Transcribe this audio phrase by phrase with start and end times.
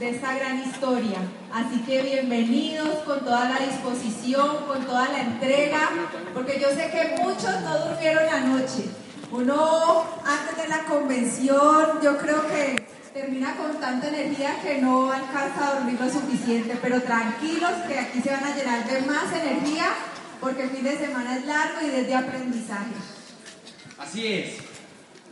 [0.00, 1.18] de esta gran historia.
[1.52, 5.90] Así que bienvenidos con toda la disposición, con toda la entrega,
[6.32, 8.86] porque yo sé que muchos no durmieron la noche.
[9.30, 12.82] Uno antes de la convención, yo creo que
[13.12, 18.22] termina con tanta energía que no alcanza a dormir lo suficiente, pero tranquilos que aquí
[18.22, 19.84] se van a llenar de más energía
[20.40, 22.94] porque el fin de semana es largo y desde aprendizaje.
[23.98, 24.56] Así es.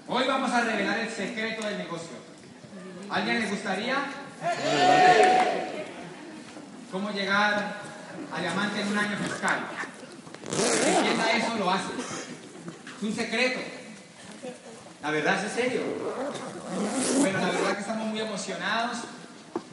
[0.06, 2.18] Hoy vamos a revelar el secreto del negocio.
[3.08, 4.27] ¿Alguien le gustaría?
[6.92, 7.74] ¿Cómo llegar
[8.32, 9.60] a diamante en un año fiscal?
[10.86, 11.92] Entienda eso, lo hace.
[12.96, 13.60] Es un secreto.
[15.02, 15.82] La verdad es serio.
[17.18, 18.98] Bueno, la verdad que estamos muy emocionados.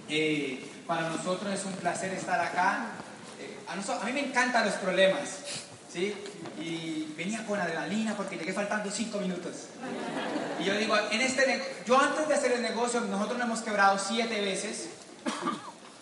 [0.09, 2.87] Eh, para nosotros es un placer estar acá.
[3.39, 5.64] Eh, a, mí me encantan los problemas.
[5.95, 6.13] ¿Sí?
[6.59, 9.53] Y venía con adrenalina porque llegué faltando cinco minutos.
[10.59, 13.97] Y yo digo, en este yo antes de hacer el negocio, nosotros nos hemos quebrado
[13.97, 14.89] siete veces.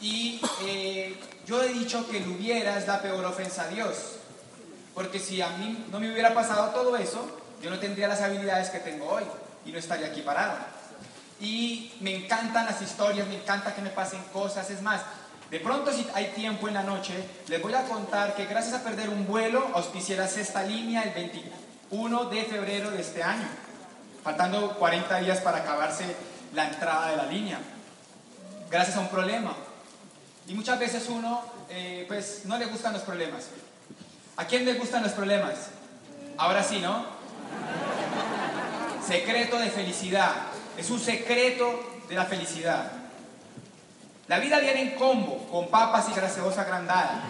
[0.02, 4.18] Y eh, yo he dicho que el hubiera es la peor ofensa a Dios.
[4.96, 7.26] Porque si a mí no me hubiera pasado todo eso,
[7.62, 9.24] yo no tendría las habilidades que tengo hoy
[9.66, 10.58] y no estaría aquí parado.
[11.40, 14.70] Y me encantan las historias, me encanta que me pasen cosas.
[14.70, 15.02] Es más,
[15.54, 17.14] de pronto si hay tiempo en la noche,
[17.48, 21.14] les voy a contar que gracias a perder un vuelo, auspicié la sexta línea el
[21.14, 23.46] 21 de febrero de este año,
[24.24, 26.06] faltando 40 días para acabarse
[26.56, 27.60] la entrada de la línea,
[28.72, 29.56] gracias a un problema.
[30.48, 33.50] Y muchas veces uno, eh, pues, no le gustan los problemas.
[34.38, 35.68] ¿A quién le gustan los problemas?
[36.36, 37.06] Ahora sí, ¿no?
[39.08, 40.34] Secreto de felicidad.
[40.78, 43.03] Es un secreto de la felicidad.
[44.28, 47.22] La vida viene en combo, con papas y graseosa agrandada,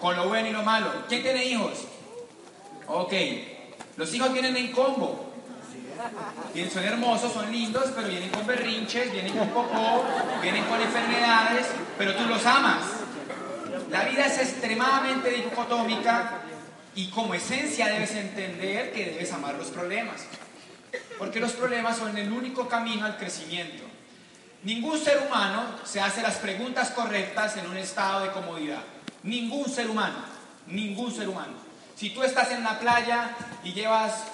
[0.00, 0.90] con lo bueno y lo malo.
[1.08, 1.86] ¿Quién tiene hijos?
[2.86, 3.12] Ok.
[3.96, 5.30] Los hijos vienen en combo.
[6.72, 10.04] Son hermosos, son lindos, pero vienen con berrinches, vienen con popó,
[10.40, 11.66] vienen con enfermedades,
[11.98, 12.82] pero tú los amas.
[13.90, 16.40] La vida es extremadamente dicotómica
[16.94, 20.26] y como esencia debes entender que debes amar los problemas.
[21.18, 23.89] Porque los problemas son el único camino al crecimiento.
[24.62, 28.82] Ningún ser humano se hace las preguntas correctas en un estado de comodidad.
[29.22, 30.18] Ningún ser humano.
[30.66, 31.54] Ningún ser humano.
[31.96, 33.34] Si tú estás en la playa
[33.64, 34.24] y llevas,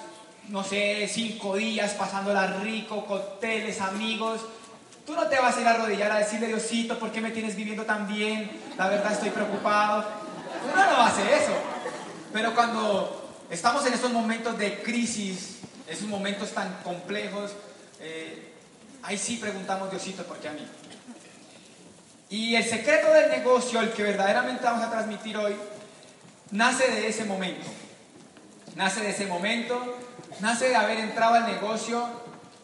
[0.49, 4.41] no sé, cinco días pasándola rico, cócteles, amigos,
[5.05, 7.55] tú no te vas a ir a arrodillar a decirle, Diosito, ¿por qué me tienes
[7.55, 8.51] viviendo tan bien?
[8.77, 10.05] La verdad estoy preocupado.
[10.73, 11.53] Uno no hace eso.
[12.33, 17.53] Pero cuando estamos en estos momentos de crisis, esos momentos tan complejos,
[18.01, 18.46] eh,
[19.07, 20.67] ahí sí preguntamos, Diosito, ¿por qué a mí?
[22.29, 25.55] Y el secreto del negocio, el que verdaderamente vamos a transmitir hoy,
[26.51, 27.65] nace de ese momento.
[28.75, 29.97] Nace de ese momento,
[30.41, 32.05] nace de haber entrado al negocio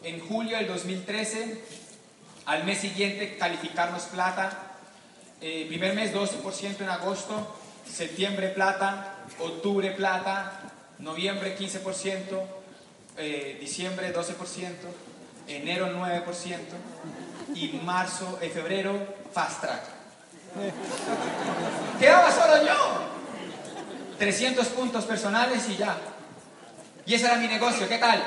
[0.02, 1.64] en julio del 2013,
[2.44, 4.76] al mes siguiente calificarnos plata,
[5.40, 7.56] eh, primer mes 12% en agosto,
[7.90, 10.60] septiembre plata, octubre plata,
[10.98, 12.46] noviembre 15%,
[13.16, 14.34] eh, diciembre 12%,
[15.46, 16.58] enero 9%
[17.54, 19.82] y marzo, y febrero fast track.
[21.98, 23.14] Quedaba solo yo.
[24.18, 25.96] 300 puntos personales y ya.
[27.06, 28.22] Y ese era mi negocio, ¿qué tal?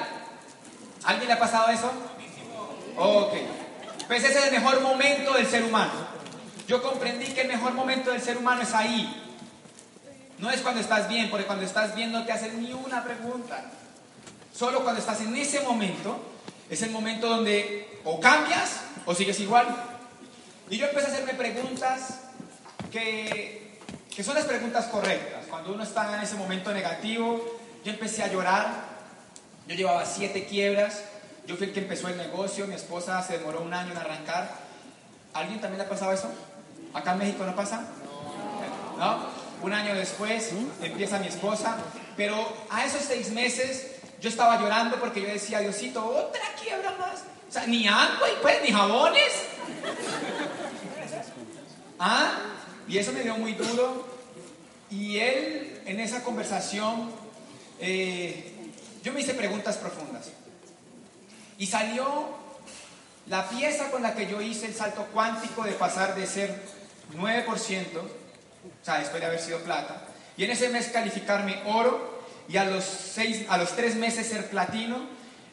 [1.04, 1.92] ¿Alguien le ha pasado eso?
[2.98, 3.34] Ok.
[4.08, 5.92] Pues ese es el mejor momento del ser humano.
[6.68, 9.24] Yo comprendí que el mejor momento del ser humano es ahí,
[10.40, 13.72] no es cuando estás bien, porque cuando estás bien no te hacen ni una pregunta.
[14.54, 16.20] Solo cuando estás en ese momento,
[16.70, 19.68] es el momento donde o cambias o sigues igual.
[20.70, 22.20] Y yo empecé a hacerme preguntas
[22.92, 23.80] que,
[24.14, 25.46] que son las preguntas correctas.
[25.50, 27.42] Cuando uno está en ese momento negativo,
[27.84, 28.68] yo empecé a llorar.
[29.68, 31.04] Yo llevaba siete quiebras.
[31.46, 32.68] Yo fui el que empezó el negocio.
[32.68, 34.52] Mi esposa se demoró un año en arrancar.
[35.34, 36.30] ¿Alguien también le ha pasado eso?
[36.94, 37.86] ¿Acá en México no pasa?
[38.98, 39.26] ¿No?
[39.62, 41.78] Un año después empieza mi esposa,
[42.16, 42.36] pero
[42.70, 47.24] a esos seis meses yo estaba llorando porque yo decía, Diosito, otra quiebra más.
[47.48, 49.34] O sea, ni agua y pues, ni jabones.
[52.00, 52.34] ¿Ah?
[52.88, 54.08] Y eso me dio muy duro.
[54.90, 57.12] Y él, en esa conversación,
[57.80, 58.54] eh,
[59.04, 60.30] yo me hice preguntas profundas.
[61.58, 62.26] Y salió
[63.28, 66.62] la pieza con la que yo hice el salto cuántico de pasar de ser
[67.16, 67.48] 9%
[68.68, 70.04] o sea, después de haber sido plata,
[70.36, 72.17] y en ese mes calificarme oro
[72.48, 74.98] y a los, seis, a los tres meses ser platino,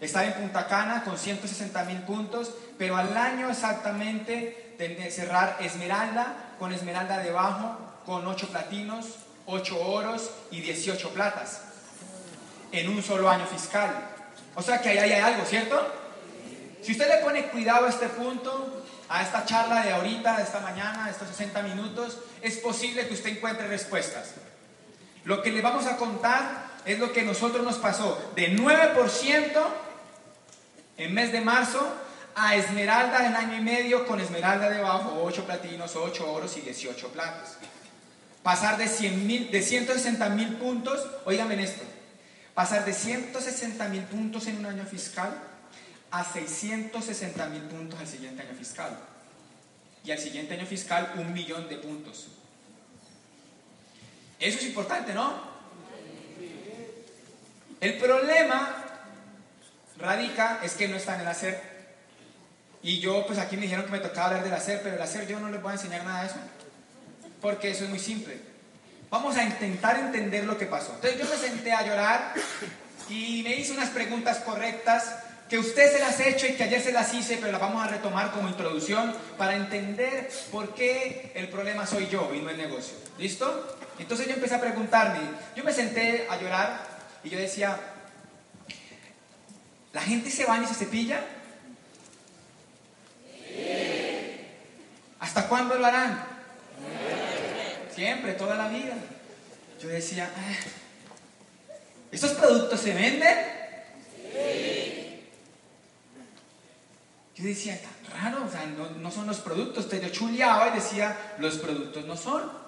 [0.00, 4.74] estar en Punta Cana con 160 mil puntos, pero al año exactamente
[5.10, 9.06] cerrar esmeralda, con esmeralda debajo, con 8 platinos,
[9.46, 11.62] 8 oros y 18 platas.
[12.72, 13.88] en un solo año fiscal.
[14.56, 15.80] O sea que ahí hay algo, ¿cierto?
[16.82, 20.58] Si usted le pone cuidado a este punto, a esta charla de ahorita, de esta
[20.58, 24.32] mañana, de estos 60 minutos, es posible que usted encuentre respuestas.
[25.24, 29.66] Lo que le vamos a contar es lo que nosotros nos pasó de 9%
[30.96, 31.80] en mes de marzo
[32.34, 37.08] a esmeralda en año y medio con esmeralda debajo, 8 platinos, 8 oros y 18
[37.08, 37.58] platas.
[38.42, 41.82] Pasar de, 100 de 160 mil puntos, oíganme esto,
[42.54, 45.34] pasar de 160 mil puntos en un año fiscal
[46.10, 48.96] a 660 mil puntos al siguiente año fiscal.
[50.04, 52.26] Y al siguiente año fiscal un millón de puntos.
[54.38, 55.53] Eso es importante, ¿no?
[57.84, 58.76] El problema
[59.98, 61.60] radica es que no está en el hacer.
[62.82, 65.28] Y yo, pues aquí me dijeron que me tocaba hablar del hacer, pero el hacer
[65.28, 66.38] yo no les voy a enseñar nada de eso.
[67.42, 68.40] Porque eso es muy simple.
[69.10, 70.94] Vamos a intentar entender lo que pasó.
[70.94, 72.32] Entonces yo me senté a llorar
[73.10, 75.16] y me hice unas preguntas correctas
[75.50, 77.84] que usted se las ha hecho y que ayer se las hice, pero las vamos
[77.84, 82.56] a retomar como introducción para entender por qué el problema soy yo y no el
[82.56, 82.96] negocio.
[83.18, 83.76] ¿Listo?
[83.98, 85.20] Entonces yo empecé a preguntarme,
[85.54, 86.93] yo me senté a llorar
[87.24, 87.80] y yo decía,
[89.92, 91.24] ¿la gente se baña y se cepilla?
[95.20, 96.22] ¿Hasta cuándo lo harán?
[97.94, 98.94] Siempre, toda la vida.
[99.80, 100.54] Yo decía, ah,
[102.12, 103.38] ¿estos productos se venden?
[107.36, 109.84] Yo decía, tan raro, o sea, no, son los productos.
[109.84, 112.64] Entonces yo chuleaba y decía, los productos no son.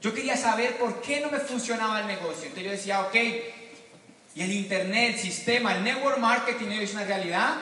[0.00, 2.44] Yo quería saber por qué no me funcionaba el negocio.
[2.44, 3.14] Entonces yo decía, ok,
[4.34, 7.56] ¿y el internet, el sistema, el network marketing es una realidad?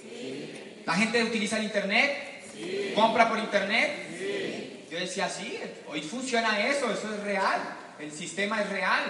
[0.00, 0.82] Sí.
[0.84, 2.42] ¿La gente utiliza el internet?
[2.54, 2.92] Sí.
[2.94, 4.08] ¿Compra por internet?
[4.18, 4.86] Sí.
[4.90, 5.58] Yo decía, sí,
[5.88, 7.60] hoy funciona eso, eso es real.
[7.98, 9.02] El sistema es real.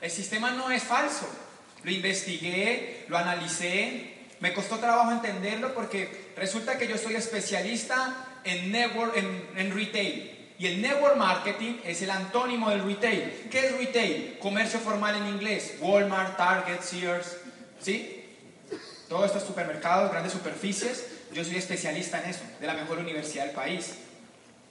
[0.00, 1.28] El sistema no es falso.
[1.82, 8.72] Lo investigué, lo analicé, me costó trabajo entenderlo porque resulta que yo soy especialista en,
[8.72, 10.33] network, en, retail.
[10.58, 13.48] Y el network marketing es el antónimo del retail.
[13.50, 14.38] ¿Qué es retail?
[14.38, 15.76] Comercio formal en inglés.
[15.80, 17.38] Walmart, Target, Sears.
[17.80, 18.24] ¿Sí?
[19.08, 21.06] Todos estos supermercados, grandes superficies.
[21.32, 23.96] Yo soy especialista en eso, de la mejor universidad del país.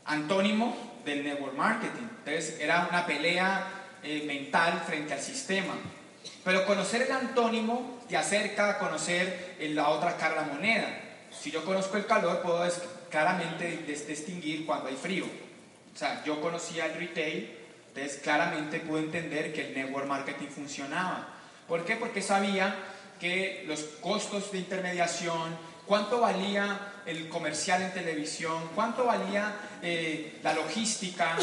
[0.06, 2.07] Antónimo del network marketing.
[2.25, 3.68] Entonces era una pelea
[4.03, 5.74] eh, mental frente al sistema.
[6.45, 10.88] Pero conocer el antónimo te acerca a conocer la otra cara de la moneda.
[11.31, 12.65] Si yo conozco el calor, puedo
[13.09, 15.25] claramente distinguir cuando hay frío.
[15.94, 17.56] O sea, yo conocía el retail,
[17.90, 21.28] entonces claramente pude entender que el network marketing funcionaba.
[21.68, 21.95] ¿Por qué?
[21.95, 22.75] Porque sabía
[23.19, 25.56] que los costos de intermediación,
[25.86, 31.38] cuánto valía el comercial en televisión, cuánto valía eh, la logística.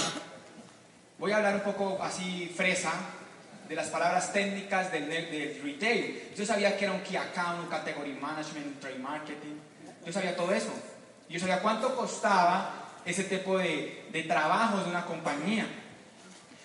[1.19, 2.93] Voy a hablar un poco así fresa,
[3.71, 6.33] de las palabras técnicas del, del, retail.
[6.37, 9.55] Yo sabía que era un key account, un category management, un trade marketing.
[10.05, 10.73] Yo sabía todo eso.
[11.29, 15.67] Yo sabía cuánto costaba ese tipo de, de trabajos de una compañía.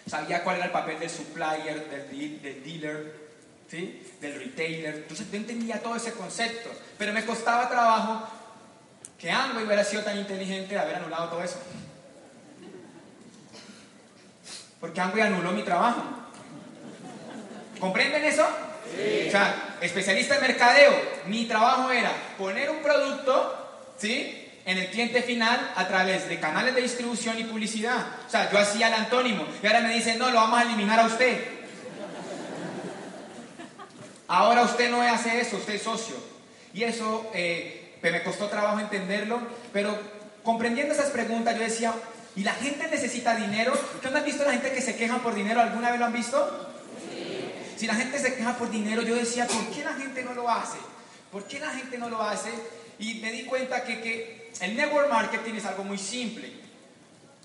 [0.07, 3.25] Sabía cuál era el papel del supplier, del, del dealer,
[3.69, 4.03] ¿sí?
[4.21, 4.95] del retailer.
[4.95, 6.69] Entonces yo entendía todo ese concepto.
[6.97, 8.27] Pero me costaba trabajo
[9.19, 11.59] que Amway hubiera sido tan inteligente de haber anulado todo eso.
[14.79, 16.03] Porque Amway anuló mi trabajo.
[17.79, 18.45] ¿Comprenden eso?
[18.95, 19.27] Sí.
[19.27, 20.93] O sea, especialista en mercadeo,
[21.25, 24.44] mi trabajo era poner un producto, ¿sí?
[24.65, 28.03] En el cliente final a través de canales de distribución y publicidad.
[28.25, 30.99] O sea, yo hacía el antónimo y ahora me dicen, no, lo vamos a eliminar
[30.99, 31.39] a usted.
[34.27, 36.15] Ahora usted no hace eso, usted es socio.
[36.73, 39.39] Y eso eh, me costó trabajo entenderlo,
[39.71, 39.97] pero
[40.43, 41.93] comprendiendo esas preguntas yo decía,
[42.35, 43.73] ¿y la gente necesita dinero?
[44.01, 45.61] ¿Qué han visto la gente que se queja por dinero?
[45.61, 46.71] ¿Alguna vez lo han visto?
[47.77, 50.49] Si la gente se queja por dinero, yo decía, ¿por qué la gente no lo
[50.49, 50.77] hace?
[51.31, 52.49] ¿Por qué la gente no lo hace?
[52.99, 56.51] Y me di cuenta que, que el network marketing es algo muy simple.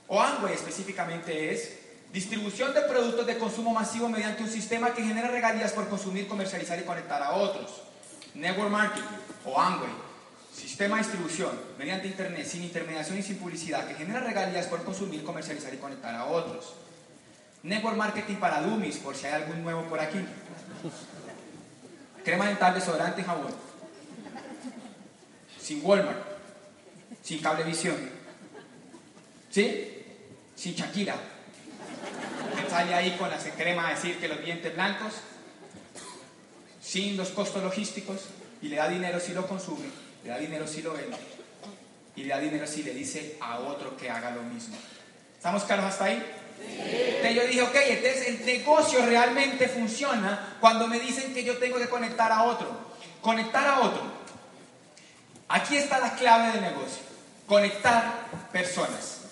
[0.09, 1.79] O Amway específicamente es
[2.13, 6.79] distribución de productos de consumo masivo mediante un sistema que genera regalías por consumir, comercializar
[6.79, 7.83] y conectar a otros.
[8.35, 9.91] Network marketing o Amway.
[10.55, 15.23] Sistema de distribución mediante Internet, sin intermediación y sin publicidad, que genera regalías por consumir,
[15.23, 16.75] comercializar y conectar a otros.
[17.63, 20.19] Network marketing para dummies, por si hay algún nuevo por aquí.
[22.25, 23.55] Crema dental, desodorante y jabón.
[25.61, 26.40] Sin Walmart.
[27.31, 28.11] Sin cablevisión.
[29.51, 30.03] ¿Sí?
[30.57, 31.15] Sin Shakira.
[31.15, 35.13] Que sale ahí con la crema a decir que los dientes blancos.
[36.83, 38.23] Sin los costos logísticos.
[38.61, 39.87] Y le da dinero si lo consume.
[40.25, 41.17] Le da dinero si lo vende.
[42.17, 44.77] Y le da dinero si le dice a otro que haga lo mismo.
[45.37, 46.21] ¿Estamos claros hasta ahí?
[46.61, 51.79] Entonces yo dije, ok, entonces el negocio realmente funciona cuando me dicen que yo tengo
[51.79, 52.91] que conectar a otro.
[53.23, 54.03] Conectar a otro.
[55.47, 57.10] Aquí está la clave del negocio.
[57.51, 59.23] Conectar personas.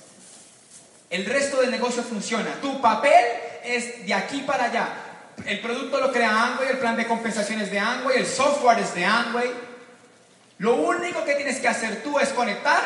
[1.09, 2.51] El resto del negocio funciona.
[2.61, 3.13] Tu papel
[3.63, 4.89] es de aquí para allá.
[5.47, 9.05] El producto lo crea Amway, el plan de compensaciones de Amway, el software es de
[9.05, 9.49] Amway.
[10.59, 12.83] Lo único que tienes que hacer tú es conectar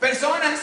[0.00, 0.60] personas.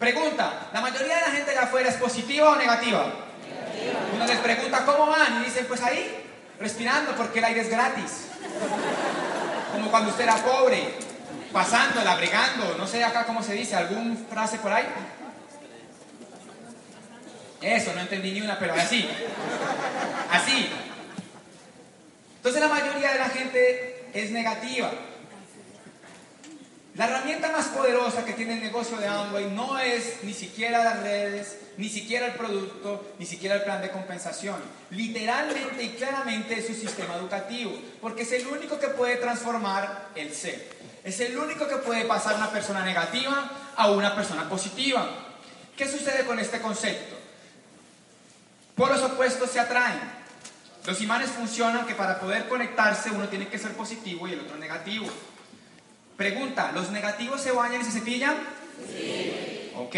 [0.00, 3.04] Pregunta, ¿la mayoría de la gente de afuera es positiva o negativa?
[3.04, 4.00] Negativa.
[4.16, 6.24] Uno les pregunta cómo van y dicen, pues ahí,
[6.58, 8.26] respirando porque el aire es gratis.
[9.72, 11.11] Como cuando usted era pobre,
[11.52, 14.86] pasándola, bregando, no sé acá cómo se dice, ¿algún frase por ahí?
[17.60, 19.08] Eso, no entendí ni una, pero así.
[20.30, 20.68] Así.
[22.36, 24.90] Entonces la mayoría de la gente es negativa.
[26.94, 31.02] La herramienta más poderosa que tiene el negocio de Amway no es ni siquiera las
[31.02, 34.56] redes, ni siquiera el producto, ni siquiera el plan de compensación.
[34.90, 40.34] Literalmente y claramente es su sistema educativo, porque es el único que puede transformar el
[40.34, 40.81] ser.
[41.04, 45.08] Es el único que puede pasar una persona negativa a una persona positiva.
[45.76, 47.16] ¿Qué sucede con este concepto?
[48.76, 50.00] Por los opuestos se atraen.
[50.86, 54.56] Los imanes funcionan que para poder conectarse uno tiene que ser positivo y el otro
[54.56, 55.06] negativo.
[56.16, 58.36] Pregunta, ¿los negativos se bañan y se cepillan?
[58.88, 59.72] Sí.
[59.76, 59.96] ¿Ok?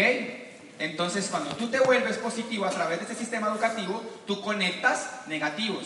[0.79, 5.85] Entonces, cuando tú te vuelves positivo a través de este sistema educativo, tú conectas negativos.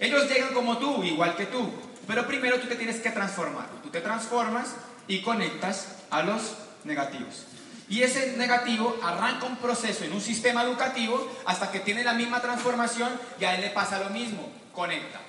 [0.00, 1.70] Ellos llegan como tú, igual que tú,
[2.06, 3.66] pero primero tú te tienes que transformar.
[3.82, 4.74] Tú te transformas
[5.08, 7.46] y conectas a los negativos.
[7.88, 12.40] Y ese negativo arranca un proceso en un sistema educativo hasta que tiene la misma
[12.40, 13.10] transformación
[13.40, 14.50] y a él le pasa lo mismo.
[14.72, 15.20] Conecta.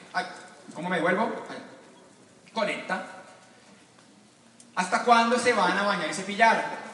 [0.74, 1.32] ¿Cómo me vuelvo?
[2.54, 3.06] Conecta.
[4.76, 6.87] ¿Hasta cuándo se van a bañar y cepillar?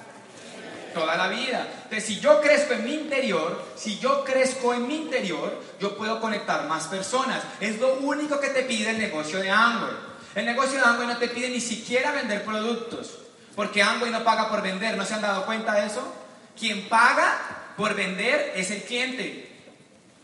[0.93, 1.67] Toda la vida.
[1.83, 6.21] Entonces, si yo crezco en mi interior, si yo crezco en mi interior, yo puedo
[6.21, 7.41] conectar más personas.
[7.59, 9.93] Es lo único que te pide el negocio de Amway.
[10.35, 13.17] El negocio de Amway no te pide ni siquiera vender productos.
[13.55, 16.13] Porque Amway no paga por vender, ¿no se han dado cuenta de eso?
[16.57, 19.49] Quien paga por vender es el cliente.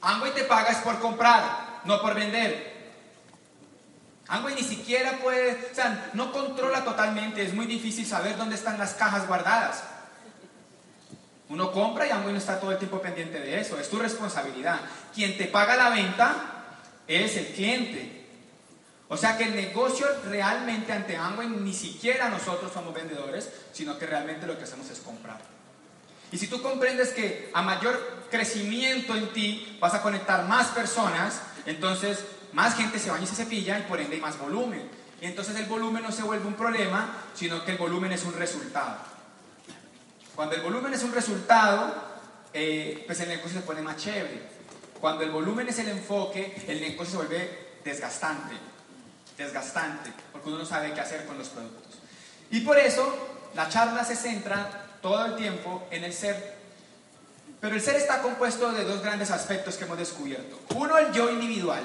[0.01, 2.79] Amway te paga es por comprar, no por vender.
[4.27, 8.77] Amway ni siquiera puede, o sea, no controla totalmente, es muy difícil saber dónde están
[8.77, 9.83] las cajas guardadas.
[11.49, 14.79] Uno compra y Amway no está todo el tiempo pendiente de eso, es tu responsabilidad.
[15.13, 16.35] Quien te paga la venta
[17.07, 18.27] es el cliente.
[19.07, 24.05] O sea que el negocio realmente ante Amway ni siquiera nosotros somos vendedores, sino que
[24.05, 25.39] realmente lo que hacemos es comprar.
[26.31, 31.41] Y si tú comprendes que a mayor crecimiento en ti vas a conectar más personas,
[31.65, 34.87] entonces más gente se baña y se cepilla y por ende hay más volumen.
[35.19, 38.33] Y entonces el volumen no se vuelve un problema, sino que el volumen es un
[38.33, 38.97] resultado.
[40.39, 41.93] Cuando el volumen es un resultado,
[42.53, 44.41] eh, pues el negocio se pone más chévere.
[45.01, 48.55] Cuando el volumen es el enfoque, el negocio se vuelve desgastante
[49.37, 51.99] desgastante, porque uno no sabe qué hacer con los productos.
[52.51, 56.55] Y por eso la charla se centra todo el tiempo en el ser.
[57.59, 60.57] Pero el ser está compuesto de dos grandes aspectos que hemos descubierto.
[60.73, 61.83] Uno, el yo individual.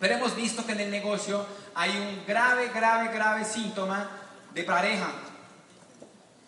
[0.00, 1.44] Pero hemos visto que en el negocio
[1.74, 4.08] hay un grave, grave, grave síntoma
[4.54, 5.12] de pareja.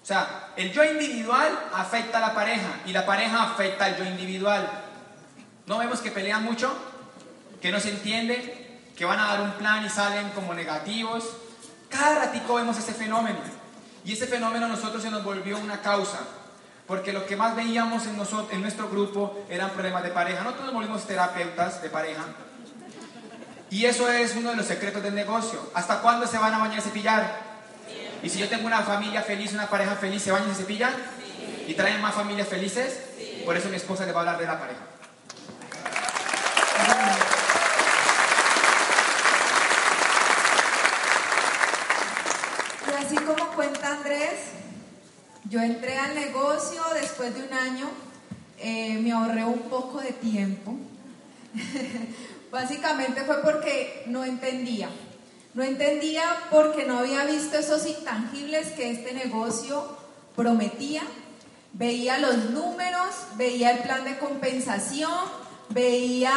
[0.02, 4.04] O sea, el yo individual afecta a la pareja y la pareja afecta al yo
[4.04, 4.68] individual.
[5.66, 6.72] ¿No vemos que pelean mucho?
[7.60, 8.60] ¿Que no se entiende?
[9.00, 11.24] que van a dar un plan y salen como negativos.
[11.88, 13.38] Cada ratico vemos ese fenómeno.
[14.04, 16.18] Y ese fenómeno a nosotros se nos volvió una causa.
[16.86, 20.42] Porque lo que más veíamos en, nosotros, en nuestro grupo eran problemas de pareja.
[20.42, 22.24] Nosotros nos volvimos terapeutas de pareja.
[23.70, 25.58] Y eso es uno de los secretos del negocio.
[25.72, 27.49] ¿Hasta cuándo se van a bañar y cepillar?
[28.22, 30.92] Y si yo tengo una familia feliz, una pareja feliz, ¿se bañan y cepillan?
[31.66, 33.00] ¿Y traen más familias felices?
[33.44, 34.90] Por eso mi esposa le va a hablar de la pareja.
[43.90, 44.52] Andrés,
[45.48, 47.90] yo entré al negocio después de un año,
[48.58, 50.76] eh, me ahorré un poco de tiempo.
[52.50, 54.88] Básicamente fue porque no entendía.
[55.54, 59.96] No entendía porque no había visto esos intangibles que este negocio
[60.36, 61.02] prometía.
[61.72, 65.12] Veía los números, veía el plan de compensación,
[65.70, 66.32] veía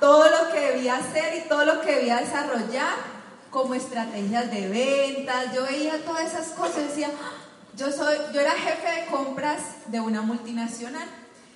[0.00, 3.20] todo lo que debía hacer y todo lo que debía desarrollar
[3.50, 7.10] como estrategias de ventas, yo veía todas esas cosas, decía,
[7.76, 11.08] yo, soy, yo era jefe de compras de una multinacional,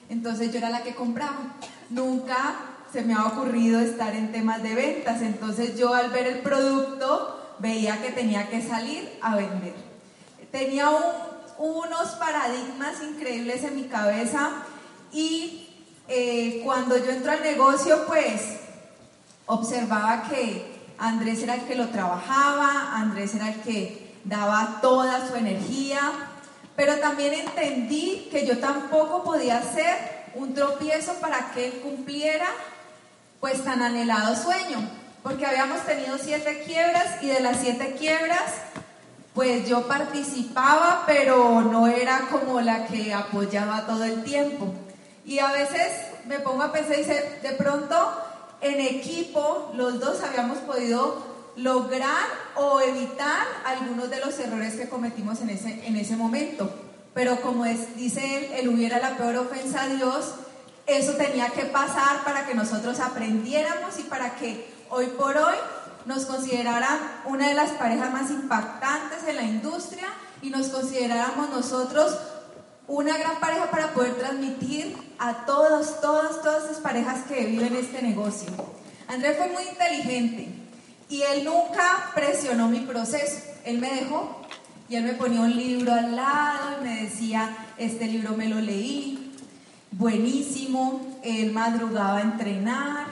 [0.08, 1.54] entonces yo era la que compraba.
[1.90, 2.56] Nunca
[2.94, 7.56] se me ha ocurrido estar en temas de ventas, entonces yo al ver el producto
[7.58, 9.74] veía que tenía que salir a vender.
[10.50, 14.50] Tenía un unos paradigmas increíbles en mi cabeza
[15.12, 15.68] y
[16.08, 18.58] eh, cuando yo entro al negocio, pues
[19.46, 25.36] observaba que Andrés era el que lo trabajaba, Andrés era el que daba toda su
[25.36, 26.12] energía,
[26.76, 32.46] pero también entendí que yo tampoco podía ser un tropiezo para que él cumpliera
[33.44, 34.78] pues tan anhelado sueño,
[35.22, 38.40] porque habíamos tenido siete quiebras y de las siete quiebras
[39.34, 44.72] pues yo participaba, pero no era como la que apoyaba todo el tiempo.
[45.26, 45.92] Y a veces
[46.24, 47.94] me pongo a pensar y dice, de pronto
[48.62, 51.22] en equipo los dos habíamos podido
[51.56, 52.24] lograr
[52.54, 56.72] o evitar algunos de los errores que cometimos en ese, en ese momento.
[57.12, 60.32] Pero como es, dice él, él hubiera la peor ofensa a Dios,
[60.86, 65.56] eso tenía que pasar para que nosotros aprendiéramos y para que hoy por hoy
[66.04, 70.06] nos consideraran una de las parejas más impactantes en la industria
[70.42, 72.18] y nos consideráramos nosotros
[72.86, 78.02] una gran pareja para poder transmitir a todos, todas, todas esas parejas que viven este
[78.02, 78.50] negocio.
[79.08, 80.48] Andrés fue muy inteligente
[81.08, 83.38] y él nunca presionó mi proceso.
[83.64, 84.42] Él me dejó
[84.88, 88.60] y él me ponía un libro al lado y me decía, este libro me lo
[88.60, 89.23] leí,
[89.98, 91.18] buenísimo.
[91.22, 93.06] Él madrugaba a entrenar,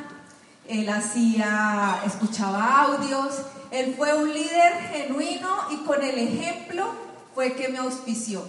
[0.69, 3.43] él hacía, escuchaba audios.
[3.71, 6.93] Él fue un líder genuino y con el ejemplo
[7.35, 8.45] fue que me auspició.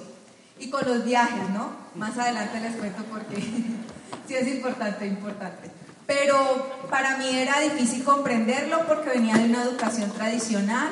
[0.59, 1.71] Y con los viajes, ¿no?
[1.95, 3.35] Más adelante les cuento porque
[4.27, 5.71] sí es importante, importante.
[6.05, 10.89] Pero para mí era difícil comprenderlo porque venía de una educación tradicional.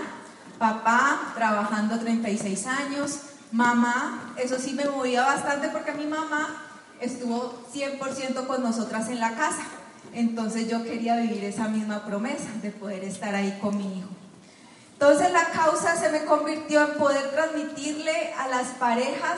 [0.57, 3.19] Papá trabajando 36 años,
[3.51, 6.70] mamá, eso sí me movía bastante porque mi mamá
[7.01, 9.63] estuvo 100% con nosotras en la casa.
[10.13, 14.09] Entonces yo quería vivir esa misma promesa de poder estar ahí con mi hijo.
[14.93, 19.37] Entonces la causa se me convirtió en poder transmitirle a las parejas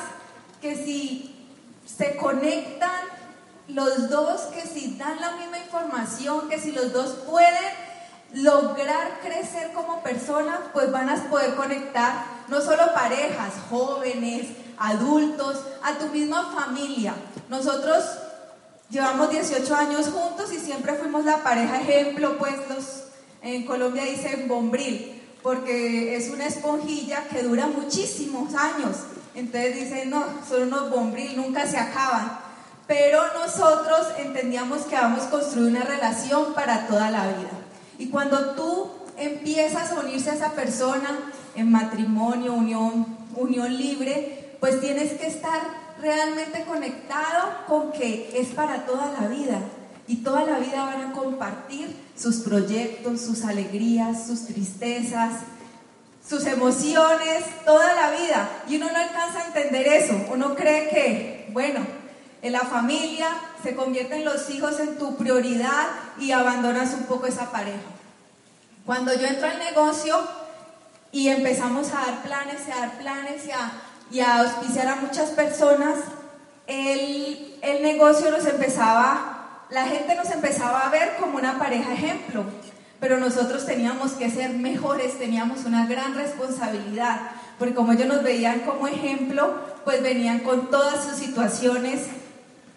[0.62, 1.48] que si
[1.86, 2.92] se conectan
[3.68, 7.64] los dos, que si dan la misma información, que si los dos pueden
[8.34, 15.98] lograr crecer como personas, pues van a poder conectar no solo parejas, jóvenes, adultos, a
[15.98, 17.14] tu misma familia.
[17.50, 18.04] Nosotros
[18.90, 23.04] llevamos 18 años juntos y siempre fuimos la pareja ejemplo, pues los
[23.44, 28.96] en Colombia dicen bombril, porque es una esponjilla que dura muchísimos años.
[29.36, 32.40] Entonces dicen, no, son unos bombril, nunca se acaban.
[32.88, 37.52] Pero nosotros entendíamos que vamos a construir una relación para toda la vida.
[37.98, 41.20] Y cuando tú empiezas a unirse a esa persona
[41.56, 43.06] en matrimonio, unión,
[43.36, 45.60] unión libre, pues tienes que estar
[46.00, 49.60] realmente conectado con que es para toda la vida.
[50.08, 55.42] Y toda la vida van a compartir sus proyectos, sus alegrías, sus tristezas,
[56.26, 58.50] sus emociones, toda la vida.
[58.70, 60.16] Y uno no alcanza a entender eso.
[60.32, 61.82] Uno cree que, bueno,
[62.42, 63.28] en la familia
[63.64, 67.82] se convierten los hijos en tu prioridad y abandonas un poco esa pareja.
[68.86, 70.26] Cuando yo entro al negocio
[71.12, 74.96] y empezamos a dar planes y a dar planes y a, y a auspiciar a
[74.98, 76.00] muchas personas,
[76.68, 82.46] el, el negocio nos empezaba, la gente nos empezaba a ver como una pareja ejemplo
[83.04, 87.20] pero nosotros teníamos que ser mejores, teníamos una gran responsabilidad,
[87.60, 92.04] porque como ellos nos veían como ejemplo, pues venían con todas sus situaciones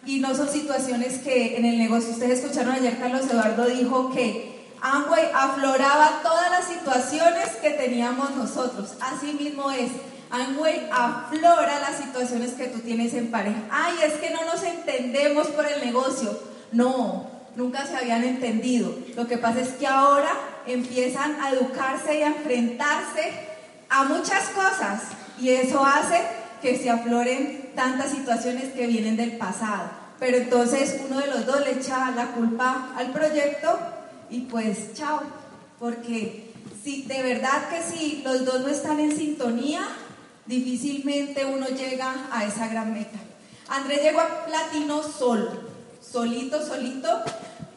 [0.04, 4.66] y no son situaciones que en el negocio, ustedes escucharon ayer Carlos Eduardo dijo que
[4.82, 9.92] Amway afloraba todas las situaciones que teníamos nosotros, así mismo es.
[10.30, 13.60] Amway aflora las situaciones que tú tienes en pareja.
[13.70, 16.38] Ay, es que no nos entendemos por el negocio.
[16.72, 18.94] No, nunca se habían entendido.
[19.14, 20.30] Lo que pasa es que ahora
[20.66, 23.32] empiezan a educarse y a enfrentarse
[23.88, 25.02] a muchas cosas
[25.40, 26.20] y eso hace
[26.60, 29.90] que se afloren tantas situaciones que vienen del pasado.
[30.18, 33.78] Pero entonces uno de los dos le echa la culpa al proyecto
[34.30, 35.20] y pues chao,
[35.78, 39.86] porque si de verdad que si los dos no están en sintonía,
[40.46, 43.18] difícilmente uno llega a esa gran meta.
[43.68, 45.50] Andrés llegó a platino solo,
[46.00, 47.08] solito, solito,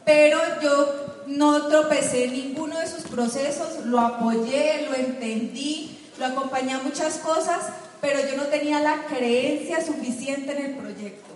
[0.06, 6.74] pero yo no tropecé en ninguno de sus procesos, lo apoyé, lo entendí, lo acompañé
[6.74, 7.70] a muchas cosas,
[8.02, 11.30] pero yo no tenía la creencia suficiente en el proyecto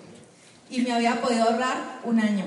[0.69, 2.45] y me había podido ahorrar un año.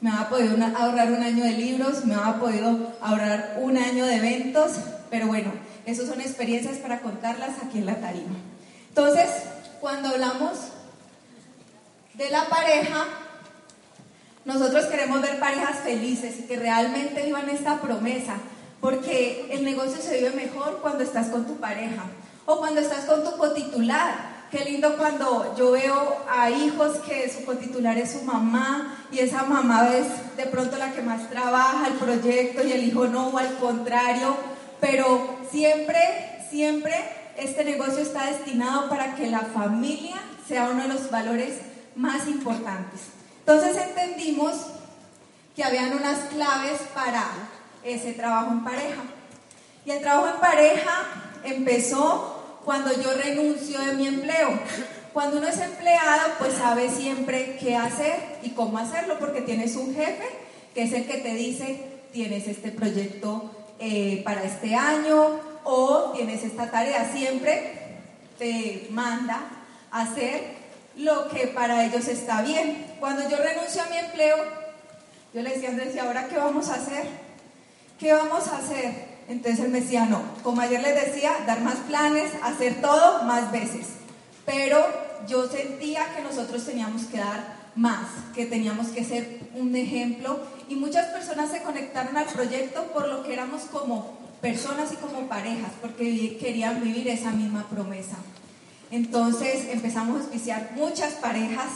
[0.00, 4.16] Me había podido ahorrar un año de libros, me había podido ahorrar un año de
[4.16, 4.72] eventos,
[5.08, 5.52] pero bueno,
[5.86, 8.36] esas son experiencias para contarlas aquí en la tarima.
[8.88, 9.28] Entonces,
[9.80, 10.52] cuando hablamos
[12.14, 13.06] de la pareja,
[14.44, 18.36] nosotros queremos ver parejas felices y que realmente vivan esta promesa,
[18.80, 22.04] porque el negocio se vive mejor cuando estás con tu pareja
[22.46, 27.44] o cuando estás con tu cotitular, Qué lindo cuando yo veo a hijos que su
[27.44, 31.94] cotitular es su mamá y esa mamá es de pronto la que más trabaja el
[31.94, 34.36] proyecto y el hijo no, o al contrario,
[34.84, 35.98] pero siempre,
[36.50, 36.92] siempre
[37.38, 40.16] este negocio está destinado para que la familia
[40.46, 41.54] sea uno de los valores
[41.96, 43.00] más importantes.
[43.38, 44.54] Entonces entendimos
[45.56, 47.24] que habían unas claves para
[47.82, 49.02] ese trabajo en pareja.
[49.86, 50.92] Y el trabajo en pareja
[51.44, 54.50] empezó cuando yo renuncio de mi empleo.
[55.14, 59.94] Cuando uno es empleado, pues sabe siempre qué hacer y cómo hacerlo, porque tienes un
[59.94, 60.28] jefe
[60.74, 61.80] que es el que te dice,
[62.12, 67.10] tienes este proyecto eh, para este año o tienes esta tarea.
[67.12, 68.00] Siempre
[68.38, 69.40] te manda
[69.90, 70.54] a hacer
[70.96, 72.96] lo que para ellos está bien.
[73.00, 74.36] Cuando yo renuncio a mi empleo,
[75.32, 77.06] yo le decía a Andrés, ¿y ahora qué vamos a hacer?
[77.98, 79.14] ¿Qué vamos a hacer?
[79.28, 83.50] Entonces él me decía, no, como ayer les decía, dar más planes, hacer todo más
[83.50, 83.86] veces.
[84.44, 84.84] Pero
[85.26, 90.76] yo sentía que nosotros teníamos que dar más, que teníamos que ser un ejemplo y
[90.76, 95.72] muchas personas se conectaron al proyecto por lo que éramos como personas y como parejas,
[95.80, 98.16] porque querían vivir esa misma promesa.
[98.90, 101.68] Entonces empezamos a auspiciar muchas parejas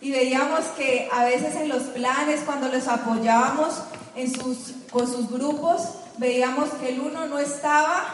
[0.00, 3.82] y veíamos que a veces en los planes, cuando los apoyábamos
[4.14, 5.82] en sus, con sus grupos,
[6.18, 8.04] veíamos que el uno no estaba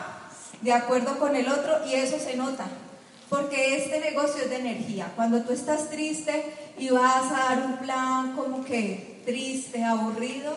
[0.61, 2.67] de acuerdo con el otro y eso se nota,
[3.29, 5.13] porque este negocio es de energía.
[5.17, 6.45] Cuando tú estás triste
[6.79, 10.57] y vas a dar un plan como que triste, aburrido,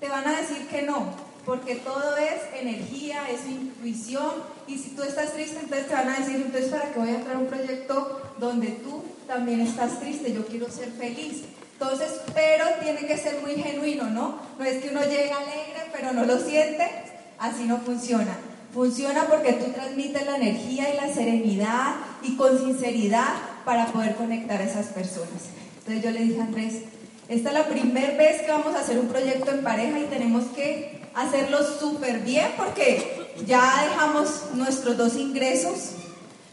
[0.00, 1.06] te van a decir que no,
[1.46, 4.32] porque todo es energía, es intuición,
[4.66, 7.14] y si tú estás triste, entonces te van a decir, entonces para qué voy a
[7.14, 11.44] entrar a un proyecto donde tú también estás triste, yo quiero ser feliz.
[11.74, 14.40] Entonces, pero tiene que ser muy genuino, ¿no?
[14.58, 16.90] No es que uno llegue alegre, pero no lo siente,
[17.38, 18.36] así no funciona.
[18.74, 23.32] Funciona porque tú transmites la energía y la serenidad y con sinceridad
[23.64, 25.50] para poder conectar a esas personas.
[25.78, 26.82] Entonces yo le dije a Andrés,
[27.28, 30.44] esta es la primera vez que vamos a hacer un proyecto en pareja y tenemos
[30.56, 35.90] que hacerlo súper bien porque ya dejamos nuestros dos ingresos.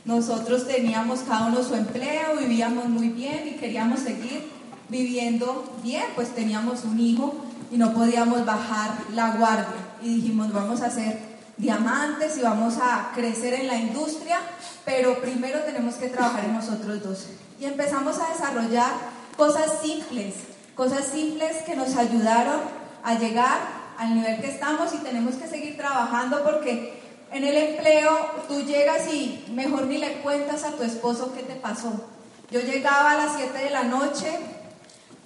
[0.03, 4.51] Nosotros teníamos cada uno su empleo, vivíamos muy bien y queríamos seguir
[4.89, 7.33] viviendo bien, pues teníamos un hijo
[7.71, 9.67] y no podíamos bajar la guardia.
[10.03, 11.19] Y dijimos, vamos a hacer
[11.57, 14.39] diamantes y vamos a crecer en la industria,
[14.83, 17.27] pero primero tenemos que trabajar en nosotros dos.
[17.61, 18.91] Y empezamos a desarrollar
[19.38, 20.35] cosas simples,
[20.75, 22.61] cosas simples que nos ayudaron
[23.03, 23.57] a llegar
[23.97, 28.11] al nivel que estamos y tenemos que seguir trabajando porque en el empleo
[28.47, 31.93] tú llegas y mejor ni le cuentas a tu esposo qué te pasó.
[32.51, 34.27] Yo llegaba a las 7 de la noche,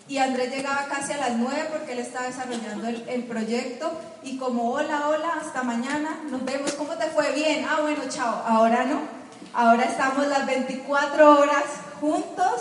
[0.09, 3.91] y Andrés llegaba casi a las 9 porque él estaba desarrollando el, proyecto
[4.23, 7.31] y como hola, hola, hasta mañana, nos vemos, ¿cómo te fue?
[7.33, 9.01] Bien, ah bueno, chao, ahora no,
[9.53, 11.63] ahora estamos las 24 horas
[12.01, 12.59] juntos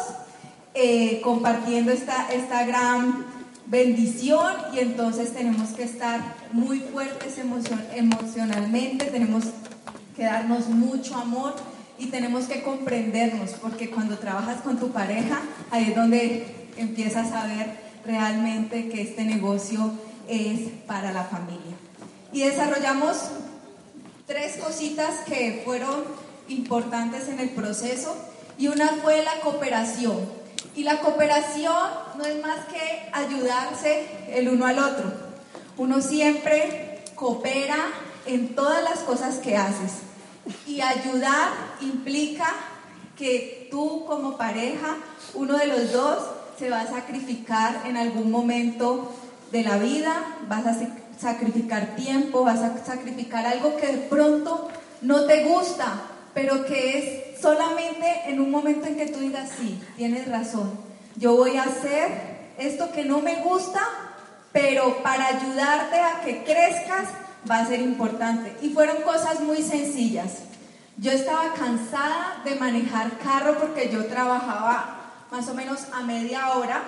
[0.81, 3.27] eh, compartiendo esta, esta gran
[3.67, 7.35] bendición y entonces tenemos que estar muy fuertes
[7.97, 9.43] emocionalmente, tenemos
[10.15, 11.57] que darnos mucho amor
[11.99, 15.41] y tenemos que comprendernos porque cuando trabajas con tu pareja,
[15.73, 19.91] ahí es donde empiezas a ver realmente que este negocio
[20.29, 21.75] es para la familia.
[22.33, 23.17] Y desarrollamos
[24.29, 26.05] tres cositas que fueron
[26.47, 28.15] importantes en el proceso
[28.57, 30.38] y una fue la cooperación.
[30.79, 31.75] Y la cooperación
[32.17, 35.13] no es más que ayudarse el uno al otro.
[35.77, 37.79] Uno siempre coopera
[38.27, 39.95] en todas las cosas que haces.
[40.69, 41.49] Y ayudar
[41.81, 42.55] implica
[43.17, 44.99] que tú como pareja,
[45.35, 46.23] uno de los dos,
[46.57, 49.13] se va a sacrificar en algún momento
[49.51, 50.77] de la vida, vas a
[51.19, 54.69] sacrificar tiempo, vas a sacrificar algo que de pronto
[55.01, 56.03] no te gusta,
[56.35, 60.71] pero que es solamente en un momento en que tú digas, sí, tienes razón,
[61.17, 63.81] yo voy a hacer esto que no me gusta,
[64.53, 67.09] pero para ayudarte a que crezcas
[67.49, 68.57] va a ser importante.
[68.63, 70.43] Y fueron cosas muy sencillas.
[70.97, 74.97] Yo estaba cansada de manejar carro porque yo trabajaba
[75.31, 76.83] más o menos a media hora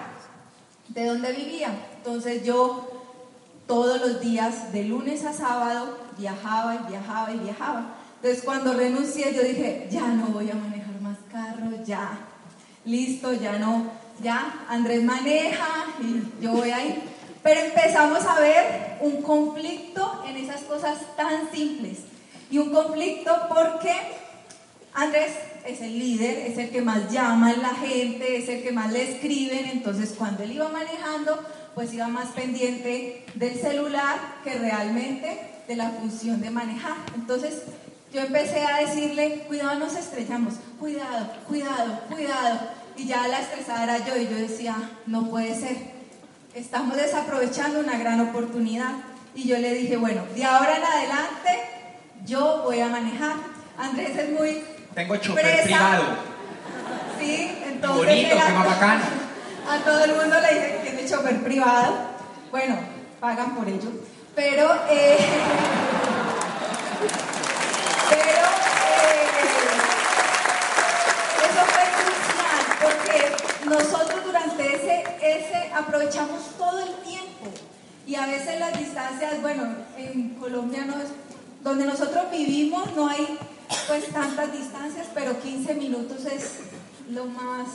[0.89, 1.71] de donde vivía.
[1.97, 2.89] Entonces yo
[3.67, 7.95] todos los días, de lunes a sábado, viajaba y viajaba y viajaba.
[8.23, 12.19] Entonces cuando renuncié yo dije, ya no voy a manejar más carro, ya,
[12.85, 13.91] listo, ya no,
[14.23, 17.03] ya, Andrés maneja y yo voy ahí.
[17.43, 22.01] Pero empezamos a ver un conflicto en esas cosas tan simples.
[22.51, 23.95] Y un conflicto porque
[24.93, 25.33] Andrés
[25.67, 28.93] es el líder, es el que más llama a la gente, es el que más
[28.93, 31.39] le escriben, entonces cuando él iba manejando,
[31.75, 36.97] pues iba más pendiente del celular que realmente de la función de manejar.
[37.15, 37.63] Entonces,
[38.13, 42.61] yo empecé a decirle, cuidado, nos estrellamos, cuidado, cuidado, cuidado.
[42.97, 45.77] Y ya la estresada era yo y yo decía, no puede ser,
[46.55, 48.93] estamos desaprovechando una gran oportunidad.
[49.35, 51.61] Y yo le dije, bueno, de ahora en adelante
[52.27, 53.37] yo voy a manejar.
[53.79, 54.63] Andrés es muy...
[54.95, 56.05] Tengo chofer privado.
[57.19, 58.07] Sí, entonces...
[58.07, 59.05] bonito, qué más bacano.
[59.71, 61.97] A todo el mundo le dije que tiene chofer privado.
[62.51, 62.77] Bueno,
[63.21, 63.91] pagan por ello.
[64.35, 64.75] Pero...
[64.91, 65.19] Eh,
[68.11, 68.47] pero
[68.97, 69.29] eh,
[71.47, 73.19] eso fue crucial porque
[73.69, 77.47] nosotros durante ese, ese aprovechamos todo el tiempo.
[78.07, 79.65] Y a veces las distancias, bueno,
[79.97, 81.09] en Colombia no es,
[81.63, 83.39] donde nosotros vivimos no hay
[83.87, 86.61] pues tantas distancias, pero 15 minutos es
[87.11, 87.69] lo más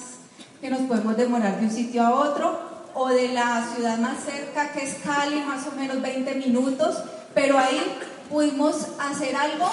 [0.59, 4.71] que nos podemos demorar de un sitio a otro, o de la ciudad más cerca
[4.71, 6.95] que es Cali, más o menos 20 minutos,
[7.33, 7.81] pero ahí
[8.29, 9.69] pudimos hacer algo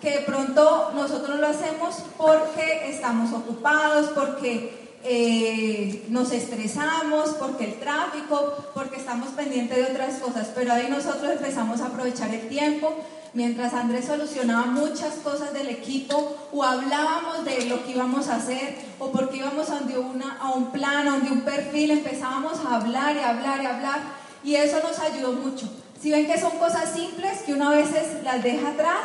[0.00, 7.74] que de pronto nosotros lo hacemos porque estamos ocupados, porque eh, nos estresamos, porque el
[7.74, 12.94] tráfico, porque estamos pendientes de otras cosas, pero ahí nosotros empezamos a aprovechar el tiempo,
[13.32, 18.76] mientras Andrés solucionaba muchas cosas del equipo o hablábamos de lo que íbamos a hacer
[18.98, 23.20] o porque íbamos a, una, a un plan, a un perfil, empezábamos a hablar y
[23.20, 24.00] hablar y hablar
[24.42, 25.68] y eso nos ayudó mucho.
[26.00, 29.04] Si ven que son cosas simples que uno a veces las deja atrás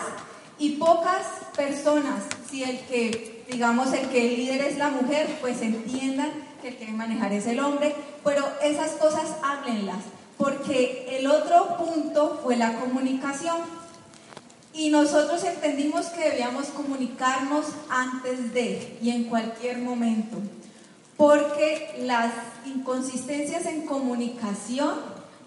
[0.58, 5.62] y pocas personas, si el que, digamos, el que el líder es la mujer, pues
[5.62, 10.04] entiendan que el que debe manejar es el hombre, pero esas cosas háblenlas,
[10.38, 13.58] porque el otro punto fue la comunicación.
[14.74, 20.38] Y nosotros entendimos que debíamos comunicarnos antes de y en cualquier momento,
[21.18, 22.32] porque las
[22.66, 24.96] inconsistencias en comunicación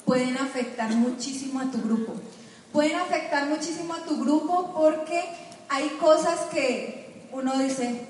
[0.05, 2.15] pueden afectar muchísimo a tu grupo
[2.75, 5.23] pueden afectar muchísimo a tu grupo porque
[5.69, 7.04] hay cosas que
[7.35, 8.01] uno dice,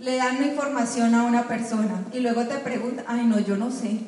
[0.00, 3.70] le dan una información a una persona y luego te pregunta, ay no, yo no
[3.70, 4.00] sé.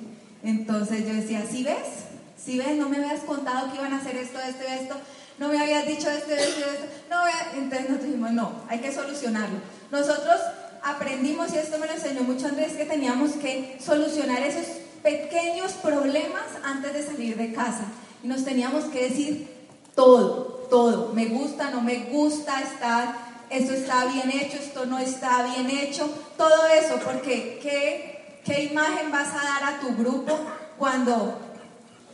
[0.43, 2.07] Entonces yo decía, ¿sí ves?
[2.37, 2.77] ¿Sí ves?
[2.77, 4.97] No me habías contado que iban a hacer esto, esto, esto.
[5.39, 6.85] No me habías dicho esto, esto, esto.
[7.09, 7.23] No,
[7.55, 9.59] entonces nosotros dijimos, no, hay que solucionarlo.
[9.93, 10.41] Nosotros
[10.83, 14.67] aprendimos, y esto me lo enseñó mucho Andrés, que teníamos que solucionar esos
[15.05, 17.85] pequeños problemas antes de salir de casa.
[18.25, 19.49] Y nos teníamos que decir,
[19.95, 21.13] todo, todo.
[21.13, 23.22] Me gusta, no me gusta, está,
[23.53, 26.09] esto está bien hecho, esto no está bien hecho.
[26.39, 30.39] Todo eso, porque ¿qué, qué imagen vas a dar a tu grupo
[30.79, 31.39] cuando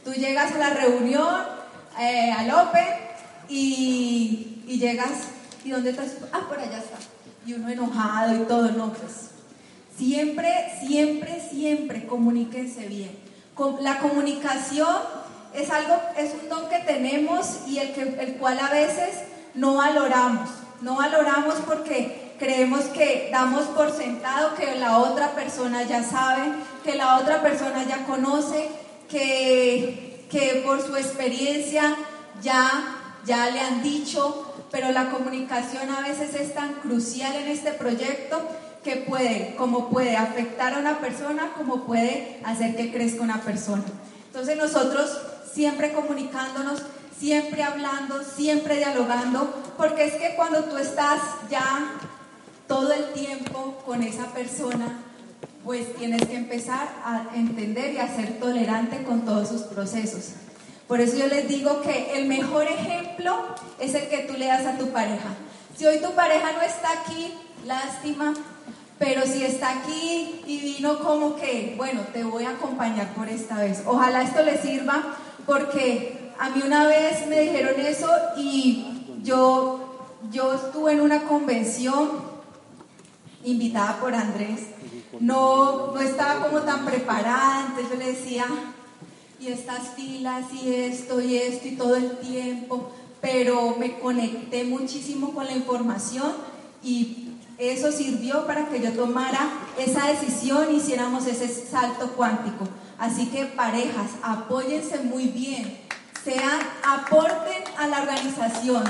[0.04, 1.36] tú llegas a la reunión,
[2.00, 2.86] eh, al Open,
[3.48, 5.28] y, llegas,
[5.64, 6.16] ¿y dónde estás?
[6.32, 6.98] Ah, por allá está.
[7.46, 9.30] Y uno enojado y todo, no, pues.
[9.96, 10.52] Siempre,
[10.86, 13.16] siempre, siempre comuníquense bien.
[13.80, 14.96] La comunicación
[15.54, 19.20] es algo, es un don que tenemos y el, que, el cual a veces
[19.54, 20.48] no valoramos.
[20.80, 26.52] No valoramos porque creemos que damos por sentado que la otra persona ya sabe,
[26.84, 28.68] que la otra persona ya conoce,
[29.08, 31.96] que, que por su experiencia
[32.42, 37.72] ya, ya le han dicho, pero la comunicación a veces es tan crucial en este
[37.72, 38.40] proyecto
[38.84, 43.84] que puede, como puede afectar a una persona, como puede hacer que crezca una persona.
[44.26, 45.18] Entonces nosotros
[45.52, 46.82] siempre comunicándonos,
[47.18, 51.92] siempre hablando, siempre dialogando, porque es que cuando tú estás ya
[52.66, 54.98] todo el tiempo con esa persona,
[55.64, 60.32] pues tienes que empezar a entender y a ser tolerante con todos sus procesos.
[60.86, 63.36] Por eso yo les digo que el mejor ejemplo
[63.78, 65.34] es el que tú le das a tu pareja.
[65.76, 67.34] Si hoy tu pareja no está aquí,
[67.66, 68.34] lástima,
[68.98, 73.58] pero si está aquí y vino como que, bueno, te voy a acompañar por esta
[73.58, 73.82] vez.
[73.86, 78.86] Ojalá esto le sirva porque a mí una vez me dijeron eso y
[79.22, 82.10] yo, yo estuve en una convención
[83.44, 84.60] invitada por Andrés.
[85.20, 88.46] No, no estaba como tan preparada, entonces yo le decía,
[89.40, 95.32] y estas filas y esto y esto y todo el tiempo, pero me conecté muchísimo
[95.32, 96.32] con la información
[96.82, 99.40] y eso sirvió para que yo tomara
[99.76, 102.68] esa decisión y hiciéramos ese salto cuántico.
[102.98, 105.87] Así que parejas, apóyense muy bien,
[106.28, 108.84] sean, aporten a la organización,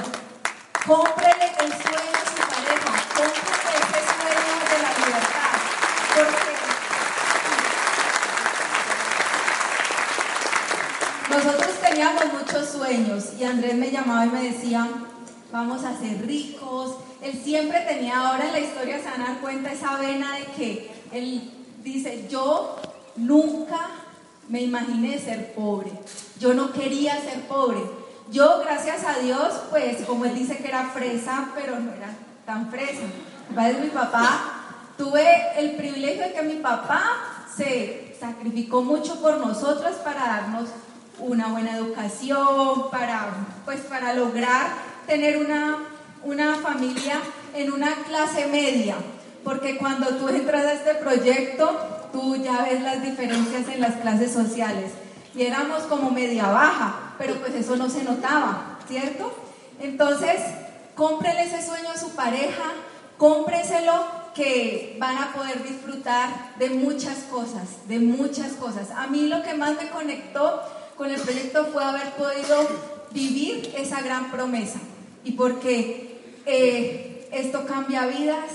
[0.84, 5.54] cómprele el sueño a su pareja, cómprele ese sueño de la libertad,
[6.16, 6.50] porque
[11.30, 14.88] nosotros teníamos muchos sueños y Andrés me llamaba y me decía,
[15.52, 16.96] vamos a ser ricos.
[17.22, 20.44] Él siempre tenía, ahora en la historia se van a dar cuenta esa vena de
[20.56, 21.52] que él
[21.84, 22.80] dice, yo
[23.18, 23.90] Nunca
[24.48, 25.92] me imaginé ser pobre.
[26.38, 27.80] Yo no quería ser pobre.
[28.30, 32.70] Yo, gracias a Dios, pues como él dice que era fresa, pero no era tan
[32.70, 33.02] fresa.
[33.54, 34.58] de mi papá,
[34.96, 35.24] tuve
[35.58, 37.02] el privilegio de que mi papá
[37.56, 40.68] se sacrificó mucho por nosotros para darnos
[41.18, 43.28] una buena educación, para,
[43.64, 44.68] pues, para lograr
[45.06, 45.78] tener una,
[46.22, 47.20] una familia
[47.54, 48.96] en una clase media.
[49.42, 54.32] Porque cuando tú entras a este proyecto, tú ya ves las diferencias en las clases
[54.32, 54.92] sociales.
[55.34, 59.32] Y éramos como media baja, pero pues eso no se notaba, ¿cierto?
[59.80, 60.40] Entonces,
[60.94, 62.64] cómprele ese sueño a su pareja,
[63.16, 68.90] cómpreselo que van a poder disfrutar de muchas cosas, de muchas cosas.
[68.90, 70.62] A mí lo que más me conectó
[70.96, 72.68] con el proyecto fue haber podido
[73.12, 74.78] vivir esa gran promesa.
[75.24, 78.50] Y porque eh, esto cambia vidas,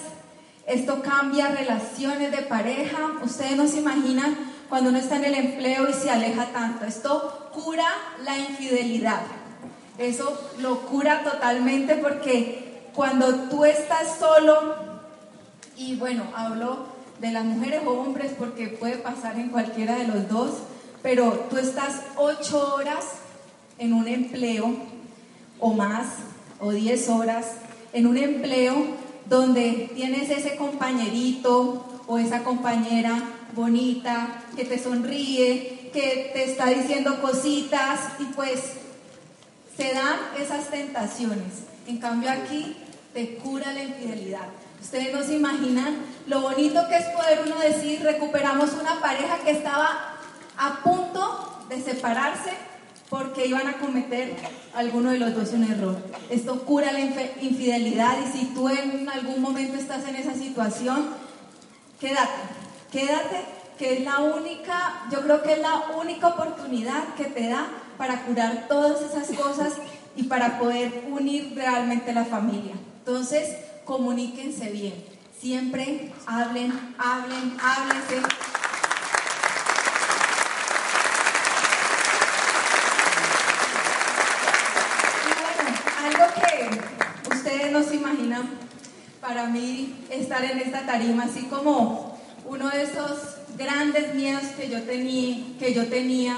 [0.65, 2.97] esto cambia relaciones de pareja.
[3.23, 4.35] Ustedes no se imaginan
[4.69, 6.85] cuando uno está en el empleo y se aleja tanto.
[6.85, 7.87] Esto cura
[8.23, 9.21] la infidelidad.
[9.97, 14.75] Eso lo cura totalmente porque cuando tú estás solo,
[15.75, 16.85] y bueno, hablo
[17.19, 20.51] de las mujeres o hombres porque puede pasar en cualquiera de los dos,
[21.01, 23.05] pero tú estás ocho horas
[23.77, 24.75] en un empleo
[25.59, 26.07] o más,
[26.59, 27.45] o diez horas,
[27.91, 29.02] en un empleo
[29.33, 33.19] donde tienes ese compañerito o esa compañera
[33.55, 38.59] bonita que te sonríe, que te está diciendo cositas y pues
[39.75, 41.63] se dan esas tentaciones.
[41.87, 42.77] En cambio aquí
[43.15, 44.47] te cura la infidelidad.
[44.79, 45.95] Ustedes no se imaginan
[46.27, 50.13] lo bonito que es poder uno decir, recuperamos una pareja que estaba
[50.57, 52.51] a punto de separarse
[53.13, 54.35] porque iban a cometer
[54.73, 55.95] alguno de los dos un error.
[56.31, 61.09] Esto cura la infidelidad y si tú en algún momento estás en esa situación,
[61.99, 62.41] quédate,
[62.91, 63.45] quédate,
[63.77, 67.67] que es la única, yo creo que es la única oportunidad que te da
[67.99, 69.73] para curar todas esas cosas
[70.15, 72.73] y para poder unir realmente la familia.
[72.97, 74.95] Entonces, comuníquense bien.
[75.39, 78.23] Siempre hablen, hablen, háblense.
[87.73, 88.47] no se imaginan
[89.33, 92.15] para mí estar en esta tarima, así como
[92.45, 96.37] uno de esos grandes miedos que yo tenía, que yo tenía.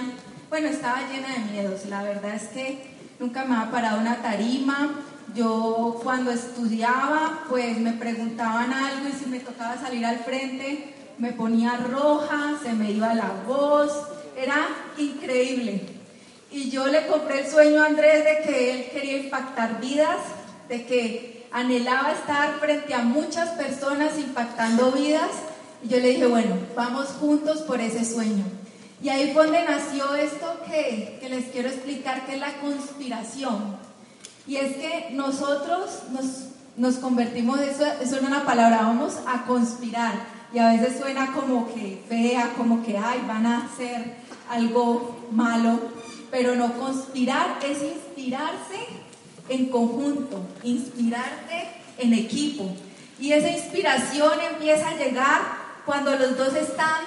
[0.50, 2.88] Bueno, estaba llena de miedos, la verdad es que
[3.20, 4.92] nunca me había parado una tarima,
[5.36, 11.34] yo cuando estudiaba pues me preguntaban algo y si me tocaba salir al frente me
[11.34, 13.92] ponía roja, se me iba la voz,
[14.38, 15.82] era increíble.
[16.50, 20.20] Y yo le compré el sueño a Andrés de que él quería impactar vidas,
[20.70, 25.32] de que anhelaba estar frente a muchas personas impactando vidas.
[25.82, 28.44] Y yo le dije, bueno, vamos juntos por ese sueño.
[29.02, 33.78] Y ahí fue donde nació esto que, que les quiero explicar, que es la conspiración.
[34.46, 40.14] Y es que nosotros nos, nos convertimos, eso, eso en una palabra, vamos a conspirar.
[40.54, 44.18] Y a veces suena como que fea, como que, ay, van a hacer
[44.50, 45.80] algo malo.
[46.32, 49.05] Pero no, conspirar es inspirarse
[49.50, 52.70] en conjunto, inspirarte en equipo.
[53.20, 55.42] Y esa inspiración empieza a llegar
[55.86, 57.04] cuando los dos están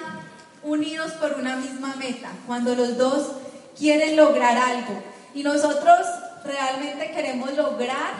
[0.63, 3.31] unidos por una misma meta, cuando los dos
[3.77, 5.01] quieren lograr algo.
[5.33, 5.99] Y nosotros
[6.43, 8.13] realmente queremos lograr,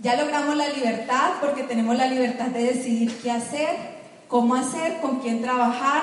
[0.00, 3.76] ya logramos la libertad porque tenemos la libertad de decidir qué hacer,
[4.28, 6.02] cómo hacer, con quién trabajar.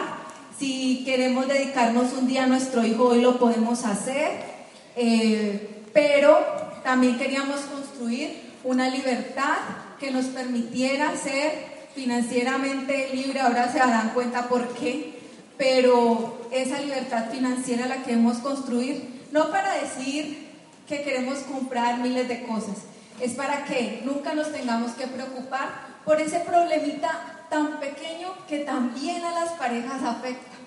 [0.58, 4.60] Si queremos dedicarnos un día a nuestro hijo, hoy lo podemos hacer.
[4.96, 9.58] Eh, pero también queríamos construir una libertad
[10.00, 15.20] que nos permitiera ser financieramente libre, ahora se darán cuenta por qué,
[15.58, 20.48] pero esa libertad financiera la queremos construir, no para decir
[20.88, 22.78] que queremos comprar miles de cosas,
[23.20, 29.24] es para que nunca nos tengamos que preocupar por ese problemita tan pequeño que también
[29.26, 30.58] a las parejas afecta,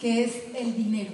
[0.00, 1.12] que es el dinero.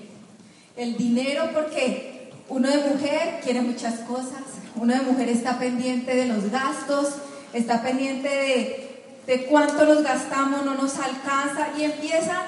[0.77, 2.14] El dinero porque
[2.49, 4.43] uno de mujer quiere muchas cosas,
[4.77, 7.15] uno de mujer está pendiente de los gastos,
[7.53, 12.43] está pendiente de, de cuánto nos gastamos, no nos alcanza y empieza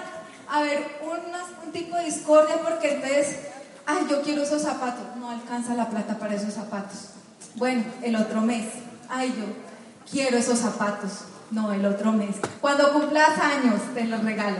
[0.49, 0.85] a haber
[1.65, 3.37] un tipo de discordia porque entonces,
[3.87, 7.11] ay, yo quiero esos zapatos, no alcanza la plata para esos zapatos.
[7.55, 8.67] Bueno, el otro mes,
[9.09, 9.45] ay, yo
[10.11, 12.37] quiero esos zapatos, no, el otro mes.
[12.61, 14.59] Cuando cumplas años, te los regalo.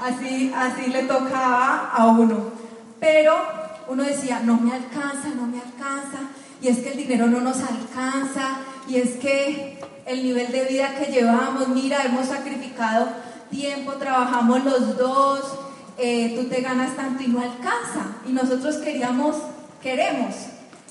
[0.00, 2.50] Así, así le tocaba a uno.
[2.98, 6.30] Pero uno decía, no me alcanza, no me alcanza,
[6.60, 8.58] y es que el dinero no nos alcanza,
[8.88, 13.08] y es que el nivel de vida que llevamos, mira, hemos sacrificado
[13.50, 15.58] tiempo, trabajamos los dos,
[15.98, 18.16] eh, tú te ganas tanto y no alcanza.
[18.26, 19.36] Y nosotros queríamos,
[19.82, 20.34] queremos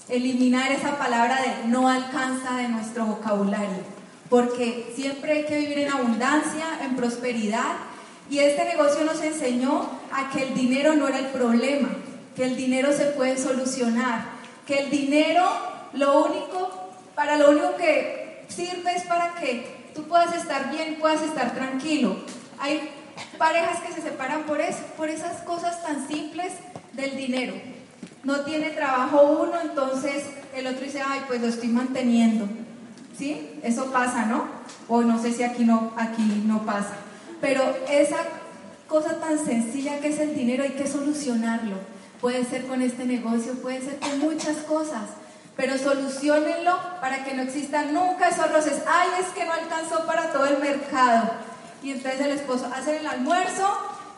[0.09, 3.83] eliminar esa palabra de no alcanza de nuestro vocabulario,
[4.29, 7.75] porque siempre hay que vivir en abundancia, en prosperidad,
[8.29, 11.89] y este negocio nos enseñó a que el dinero no era el problema,
[12.35, 14.25] que el dinero se puede solucionar,
[14.65, 15.45] que el dinero
[15.93, 21.21] lo único, para lo único que sirve es para que tú puedas estar bien, puedas
[21.21, 22.17] estar tranquilo.
[22.59, 22.89] Hay
[23.37, 26.53] parejas que se separan por eso, por esas cosas tan simples
[26.93, 27.53] del dinero.
[28.23, 30.25] No tiene trabajo uno, entonces
[30.55, 32.47] el otro dice, ay, pues lo estoy manteniendo.
[33.17, 33.59] ¿Sí?
[33.61, 34.45] Eso pasa, ¿no?
[34.87, 36.95] O no sé si aquí no, aquí no pasa.
[37.39, 38.17] Pero esa
[38.87, 41.77] cosa tan sencilla que es el dinero hay que solucionarlo.
[42.21, 45.09] Puede ser con este negocio, puede ser con muchas cosas.
[45.57, 48.81] Pero solucionenlo para que no existan nunca esos roces.
[48.87, 51.31] Ay, es que no alcanzó para todo el mercado.
[51.83, 53.67] Y entonces el esposo hace el almuerzo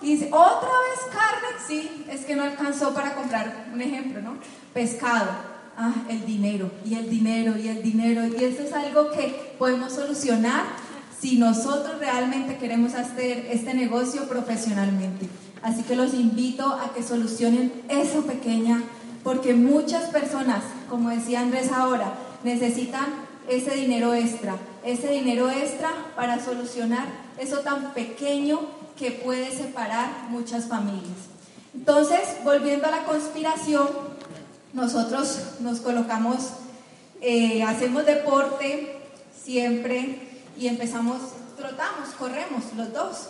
[0.01, 1.47] y dice, ¿otra vez carne?
[1.65, 4.35] Sí, es que no alcanzó para comprar, un ejemplo, ¿no?
[4.73, 5.53] Pescado.
[5.75, 8.27] Ah, el dinero, y el dinero, y el dinero.
[8.27, 10.65] Y eso es algo que podemos solucionar
[11.19, 15.27] si nosotros realmente queremos hacer este negocio profesionalmente.
[15.63, 18.83] Así que los invito a que solucionen eso pequeña,
[19.23, 23.05] porque muchas personas, como decía Andrés ahora, necesitan
[23.47, 27.07] ese dinero extra, ese dinero extra para solucionar
[27.37, 28.59] eso tan pequeño
[28.97, 31.17] que puede separar muchas familias.
[31.73, 33.87] Entonces, volviendo a la conspiración,
[34.73, 36.49] nosotros nos colocamos,
[37.21, 38.97] eh, hacemos deporte
[39.43, 41.17] siempre y empezamos,
[41.57, 43.29] trotamos, corremos los dos.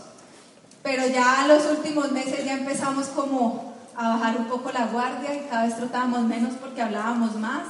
[0.84, 5.48] Pero ya los últimos meses ya empezamos como a bajar un poco la guardia y
[5.50, 7.64] cada vez trotábamos menos porque hablábamos más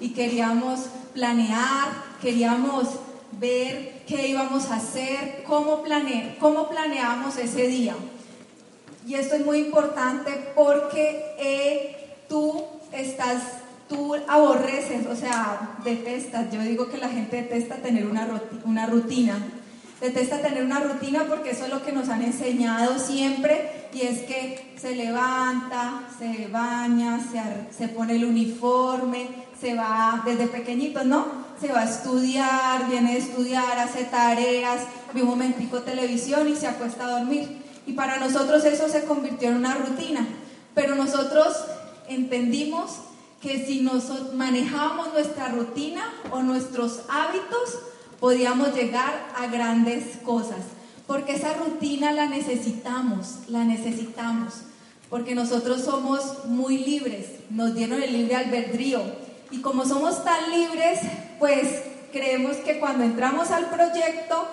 [0.00, 1.88] y queríamos planear,
[2.20, 2.88] queríamos
[3.32, 7.94] ver qué íbamos a hacer, cómo, plane, cómo planeamos ese día.
[9.06, 13.42] Y esto es muy importante porque eh, tú estás
[13.88, 16.50] tú aborreces, o sea, detestas.
[16.50, 18.28] Yo digo que la gente detesta tener una,
[18.64, 19.38] una rutina.
[20.00, 24.20] Detesta tener una rutina porque eso es lo que nos han enseñado siempre y es
[24.22, 29.28] que se levanta, se baña, se, se pone el uniforme,
[29.58, 31.46] se va desde pequeñitos, ¿no?
[31.58, 34.82] Se va a estudiar, viene a estudiar, hace tareas,
[35.14, 37.62] ve un momentico televisión y se acuesta a dormir.
[37.86, 40.26] Y para nosotros eso se convirtió en una rutina.
[40.74, 41.56] Pero nosotros
[42.06, 42.96] entendimos
[43.40, 47.78] que si nos manejábamos nuestra rutina o nuestros hábitos,
[48.20, 50.60] podíamos llegar a grandes cosas.
[51.06, 54.54] Porque esa rutina la necesitamos, la necesitamos.
[55.08, 59.00] Porque nosotros somos muy libres, nos dieron el libre albedrío.
[59.50, 60.98] Y como somos tan libres,
[61.38, 64.48] pues creemos que cuando entramos al proyecto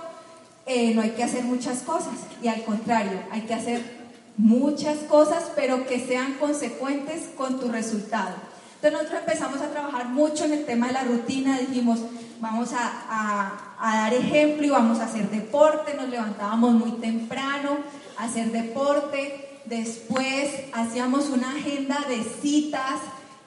[0.65, 2.13] eh, no hay que hacer muchas cosas.
[2.41, 4.03] Y al contrario, hay que hacer
[4.37, 8.35] muchas cosas, pero que sean consecuentes con tu resultado.
[8.75, 11.99] Entonces nosotros empezamos a trabajar mucho en el tema de la rutina, dijimos,
[12.43, 17.77] vamos a, dar ejemplo y vamos a hacer deporte, nos levantábamos muy temprano
[18.17, 22.99] a hacer deporte, después hacíamos una agenda de citas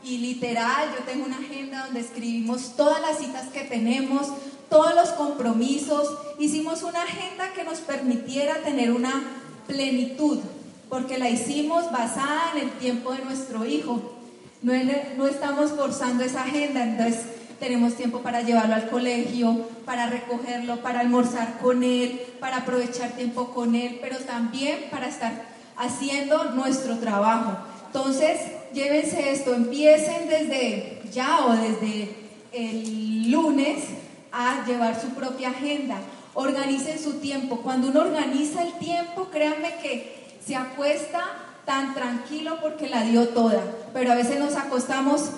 [0.03, 4.29] y literal, yo tengo una agenda donde escribimos todas las citas que tenemos,
[4.71, 9.25] todos los compromisos, hicimos una agenda que nos permitiera tener una
[9.67, 10.39] plenitud,
[10.89, 14.15] porque la hicimos basada en el tiempo de nuestro hijo.
[14.63, 21.01] No, estamos forzando esa agenda, entonces tenemos tiempo para llevarlo al colegio, para recogerlo, para
[21.01, 25.33] almorzar con él, para aprovechar tiempo con él, pero también para estar
[25.77, 27.57] haciendo nuestro trabajo.
[27.87, 28.41] Entonces,
[28.73, 32.15] llévense esto, empiecen desde ya o desde
[32.53, 33.85] el lunes
[34.33, 35.97] a llevar su propia agenda.
[36.35, 37.61] Organicen su tiempo.
[37.63, 41.25] Cuando uno organiza el tiempo, créanme que se acuesta
[41.65, 43.61] tan tranquilo porque la dio toda,
[43.93, 45.31] pero a veces nos acostamos,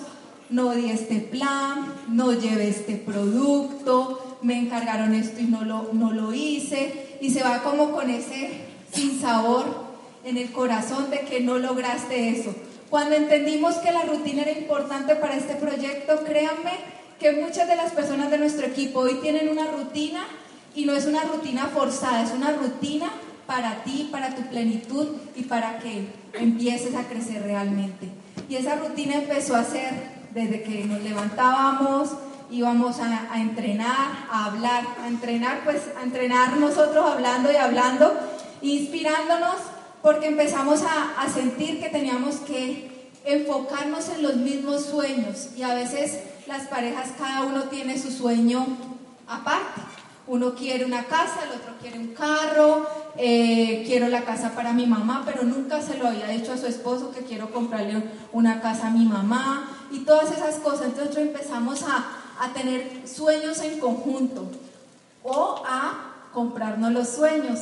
[0.49, 6.11] no di este plan, no llevé este producto, me encargaron esto y no lo, no
[6.11, 8.49] lo hice, y se va como con ese
[8.91, 9.89] sin sabor
[10.23, 12.53] en el corazón de que no lograste eso.
[12.89, 16.71] Cuando entendimos que la rutina era importante para este proyecto, créanme
[17.19, 20.25] que muchas de las personas de nuestro equipo hoy tienen una rutina
[20.73, 23.11] y no es una rutina forzada, es una rutina
[23.45, 28.07] para ti, para tu plenitud y para que empieces a crecer realmente.
[28.47, 32.11] Y esa rutina empezó a ser desde que nos levantábamos,
[32.51, 38.13] íbamos a, entrenar, a hablar, a entrenar, pues a entrenar nosotros hablando y hablando,
[38.61, 39.55] inspirándonos,
[40.01, 45.73] porque empezamos a, a sentir que teníamos que enfocarnos en los mismos sueños y a
[45.73, 48.65] veces las parejas cada uno tiene su sueño
[49.27, 49.81] aparte.
[50.29, 52.85] Uno quiere una casa, el otro quiere un carro,
[53.17, 56.67] eh, quiero la casa para mi mamá, pero nunca se lo había dicho a su
[56.67, 59.87] esposo que quiero comprarle una casa a mi mamá.
[59.91, 60.85] y todas esas cosas.
[60.85, 62.05] Entonces empezamos a,
[62.39, 64.45] a tener sueños en conjunto
[65.23, 67.59] o a comprarnos los sueños.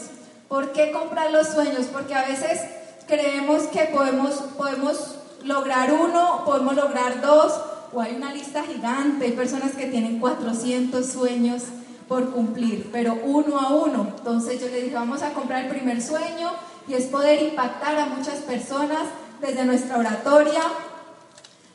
[0.49, 1.85] ¿Por qué comprar los sueños?
[1.85, 2.59] Porque a veces
[3.07, 5.15] creemos que podemos, podemos
[5.45, 7.53] lograr uno, podemos lograr dos,
[7.93, 11.63] o hay una lista gigante, hay personas que tienen 400 sueños
[12.07, 14.13] por cumplir, pero uno a uno.
[14.17, 16.51] Entonces yo le dije, vamos a comprar el primer sueño
[16.87, 19.03] y es poder impactar a muchas personas
[19.41, 20.61] desde nuestra oratoria.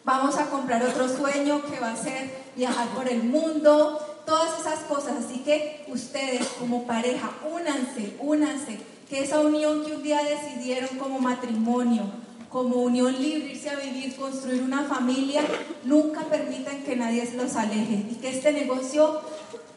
[0.05, 4.81] Vamos a comprar otro sueño que va a ser viajar por el mundo, todas esas
[4.81, 5.25] cosas.
[5.25, 11.21] Así que ustedes como pareja, únanse, únanse, que esa unión que un día decidieron como
[11.21, 12.05] matrimonio,
[12.49, 15.43] como unión libre, irse a vivir, construir una familia,
[15.85, 19.21] nunca permitan que nadie se los aleje y que este negocio,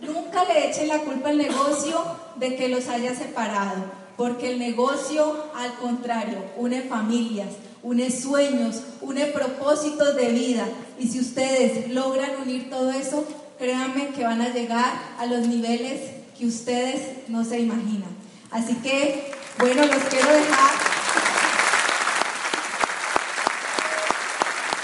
[0.01, 2.03] nunca le echen la culpa al negocio
[2.35, 3.83] de que los haya separado,
[4.17, 7.49] porque el negocio, al contrario, une familias,
[7.83, 10.65] une sueños, une propósitos de vida.
[10.97, 13.25] Y si ustedes logran unir todo eso,
[13.57, 16.01] créanme que van a llegar a los niveles
[16.37, 18.15] que ustedes no se imaginan.
[18.51, 20.73] Así que, bueno, los quiero dejar.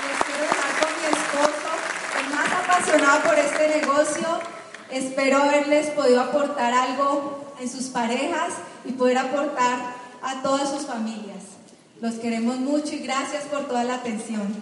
[0.08, 1.70] Les quiero dejar con mi esposo,
[2.20, 4.40] el más apasionado por este negocio.
[4.92, 9.80] Espero haberles podido aportar algo en sus parejas y poder aportar
[10.22, 11.44] a todas sus familias.
[12.02, 14.62] Los queremos mucho y gracias por toda la atención.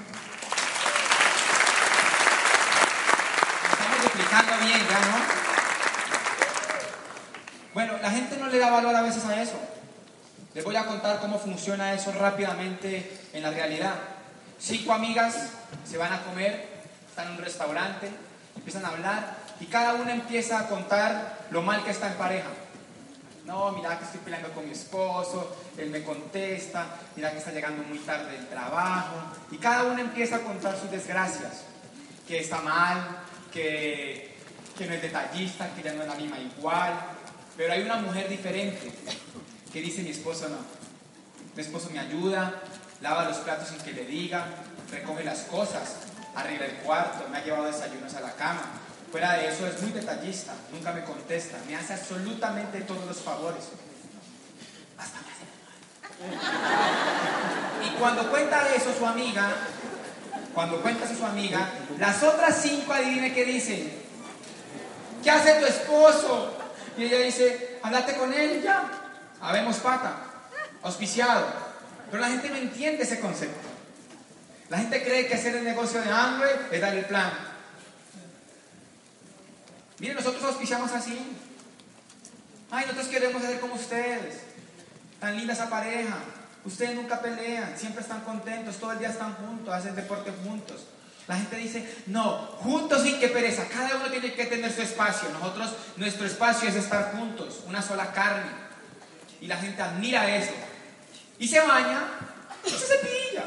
[4.06, 5.18] explicando bien, ¿ya no?
[7.74, 9.60] Bueno, la gente no le da valor a veces a eso.
[10.54, 13.96] Les voy a contar cómo funciona eso rápidamente en la realidad.
[14.60, 15.50] Cinco amigas
[15.90, 16.68] se van a comer,
[17.08, 18.12] están en un restaurante,
[18.56, 22.50] empiezan a hablar y cada una empieza a contar lo mal que está en pareja.
[23.46, 26.86] No, mira que estoy peleando con mi esposo, él me contesta,
[27.16, 29.16] mira que está llegando muy tarde del trabajo.
[29.52, 31.64] Y cada una empieza a contar sus desgracias,
[32.28, 34.38] que está mal, que,
[34.80, 36.94] no es detallista, que ya no es la misma igual.
[37.58, 38.92] Pero hay una mujer diferente
[39.74, 40.58] que dice mi esposo no.
[41.56, 42.54] Mi esposo me ayuda,
[43.02, 44.46] lava los platos sin que le diga,
[44.92, 45.96] recoge las cosas,
[46.36, 48.62] arregla el cuarto, me ha llevado desayunos a la cama.
[49.12, 53.64] Fuera de eso es muy detallista, nunca me contesta, me hace absolutamente todos los favores.
[54.98, 55.46] Hasta me hace
[57.88, 59.52] Y cuando cuenta eso su amiga,
[60.54, 63.92] cuando cuenta eso su amiga, las otras cinco adivine qué dicen.
[65.24, 66.56] ¿Qué hace tu esposo?
[66.98, 68.92] Y ella dice, háblate con él ya.
[69.42, 70.18] Habemos pata,
[70.84, 71.48] auspiciado.
[72.12, 73.68] Pero la gente no entiende ese concepto.
[74.70, 77.49] La gente cree que hacer el negocio de hambre es dar el plan.
[80.00, 81.18] Miren, nosotros auspiciamos así.
[82.72, 84.42] Ay, nosotros queremos ser como ustedes.
[85.20, 86.18] Tan linda esa pareja.
[86.66, 90.86] Ustedes nunca pelean, siempre están contentos, todo el día están juntos, hacen deporte juntos.
[91.28, 95.30] La gente dice, no, juntos sin que pereza, cada uno tiene que tener su espacio.
[95.30, 98.52] Nosotros, nuestro espacio es estar juntos, una sola carne.
[99.40, 100.52] Y la gente admira eso.
[101.38, 102.04] Y se baña
[102.66, 103.46] y se cepilla.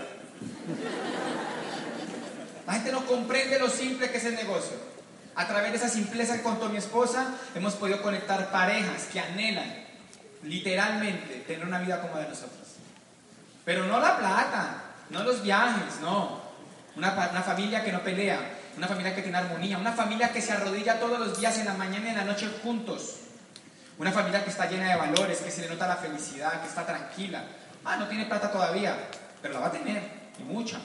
[2.66, 4.91] La gente no comprende lo simple que es el negocio.
[5.34, 9.84] A través de esa simpleza que contó mi esposa, hemos podido conectar parejas que anhelan,
[10.42, 12.68] literalmente, tener una vida como la de nosotros.
[13.64, 16.42] Pero no la plata, no los viajes, no.
[16.96, 18.38] Una, una, familia que no pelea,
[18.76, 21.74] una familia que tiene armonía, una familia que se arrodilla todos los días en la
[21.74, 23.16] mañana y en la noche juntos.
[23.98, 26.84] Una familia que está llena de valores, que se le nota la felicidad, que está
[26.84, 27.44] tranquila.
[27.84, 28.96] Ah, no tiene plata todavía,
[29.40, 30.02] pero la va a tener,
[30.38, 30.78] y mucha.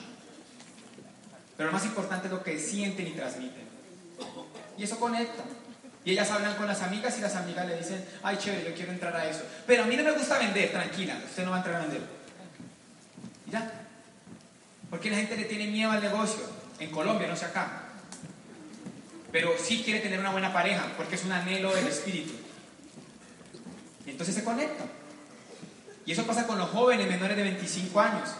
[1.56, 3.67] Pero lo más importante es lo que sienten y transmiten.
[4.76, 5.44] Y eso conecta.
[6.04, 8.92] Y ellas hablan con las amigas y las amigas le dicen, ay, chévere, yo quiero
[8.92, 9.42] entrar a eso.
[9.66, 12.02] Pero a mí no me gusta vender, tranquila, usted no va a entrar a vender.
[13.50, 13.70] Ya.
[14.88, 16.40] Porque la gente le tiene miedo al negocio.
[16.78, 17.82] En Colombia, no sé acá.
[19.32, 22.32] Pero sí quiere tener una buena pareja, porque es un anhelo del espíritu.
[24.06, 24.84] Y entonces se conecta.
[26.06, 28.30] Y eso pasa con los jóvenes menores de 25 años.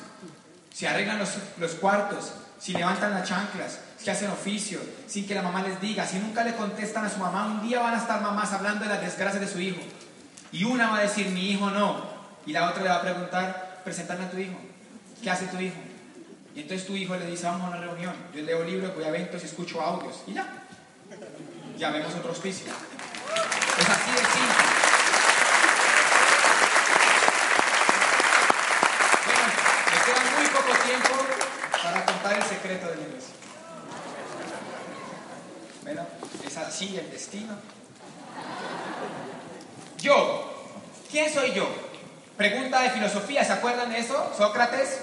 [0.73, 5.43] Si arreglan los, los cuartos, si levantan las chanclas, si hacen oficio, sin que la
[5.43, 8.23] mamá les diga, si nunca le contestan a su mamá, un día van a estar
[8.23, 9.83] mamás hablando de las desgracias de su hijo.
[10.51, 12.07] Y una va a decir, mi hijo no.
[12.47, 14.57] Y la otra le va a preguntar, presentarme a tu hijo.
[15.23, 15.77] ¿Qué hace tu hijo?
[16.55, 18.15] Y entonces tu hijo le dice, vamos a una reunión.
[18.35, 20.23] Yo leo libros, voy a eventos escucho audios.
[20.27, 20.47] Y ya.
[21.77, 22.73] Ya vemos otro auspicio.
[22.73, 24.65] Es así de simple.
[29.27, 29.49] Bueno,
[29.85, 31.15] me queda muy poco tiempo
[31.83, 33.48] para contar el secreto del negocio.
[36.47, 37.55] Es así el destino.
[39.99, 40.69] Yo,
[41.11, 41.67] ¿quién soy yo?
[42.37, 44.33] Pregunta de filosofía, ¿se acuerdan de eso?
[44.37, 45.01] Sócrates.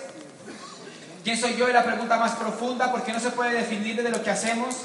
[1.24, 1.68] ¿Quién soy yo?
[1.68, 4.76] Es la pregunta más profunda porque no se puede definir desde lo que hacemos,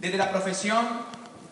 [0.00, 0.84] desde la profesión.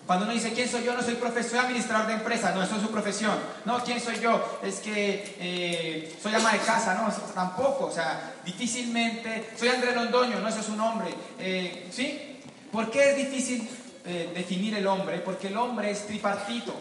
[0.06, 0.94] Cuando uno dice, ¿quién soy yo?
[0.94, 2.50] No soy profesor, administrador de empresa.
[2.52, 3.38] No, eso es su profesión.
[3.64, 4.58] No, ¿quién soy yo?
[4.62, 6.94] Es que eh, soy ama de casa.
[6.94, 7.86] No, tampoco.
[7.86, 9.50] O sea, difícilmente.
[9.56, 10.40] Soy Andrés Londoño.
[10.40, 11.14] No, ese es su nombre.
[11.38, 12.27] Eh, ¿Sí?
[12.72, 13.68] ¿Por qué es difícil
[14.04, 15.18] eh, definir el hombre?
[15.20, 16.74] Porque el hombre es tripartito.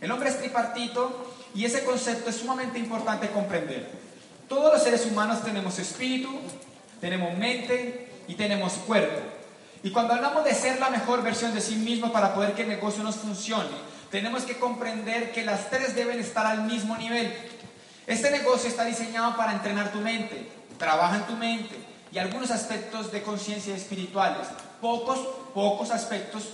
[0.00, 3.88] El hombre es tripartito y ese concepto es sumamente importante comprender.
[4.48, 6.28] Todos los seres humanos tenemos espíritu,
[7.00, 9.20] tenemos mente y tenemos cuerpo.
[9.82, 12.68] Y cuando hablamos de ser la mejor versión de sí mismo para poder que el
[12.68, 17.32] negocio nos funcione, tenemos que comprender que las tres deben estar al mismo nivel.
[18.06, 20.48] Este negocio está diseñado para entrenar tu mente,
[20.78, 21.83] trabaja en tu mente
[22.14, 24.46] y algunos aspectos de conciencia espirituales,
[24.80, 25.18] pocos,
[25.52, 26.44] pocos aspectos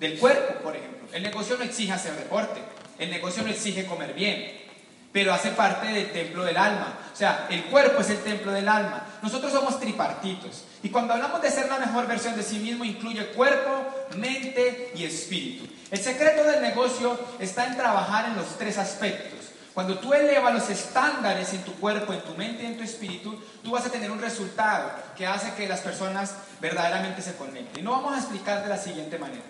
[0.00, 1.06] del cuerpo, por ejemplo.
[1.12, 2.60] El negocio no exige hacer deporte,
[2.98, 4.64] el negocio no exige comer bien,
[5.12, 6.98] pero hace parte del templo del alma.
[7.12, 9.06] O sea, el cuerpo es el templo del alma.
[9.22, 10.64] Nosotros somos tripartitos.
[10.82, 13.70] Y cuando hablamos de ser la mejor versión de sí mismo, incluye cuerpo,
[14.16, 15.72] mente y espíritu.
[15.92, 19.43] El secreto del negocio está en trabajar en los tres aspectos.
[19.74, 23.42] Cuando tú elevas los estándares en tu cuerpo, en tu mente y en tu espíritu,
[23.62, 27.80] tú vas a tener un resultado que hace que las personas verdaderamente se conecten.
[27.80, 29.42] Y no vamos a explicar de la siguiente manera.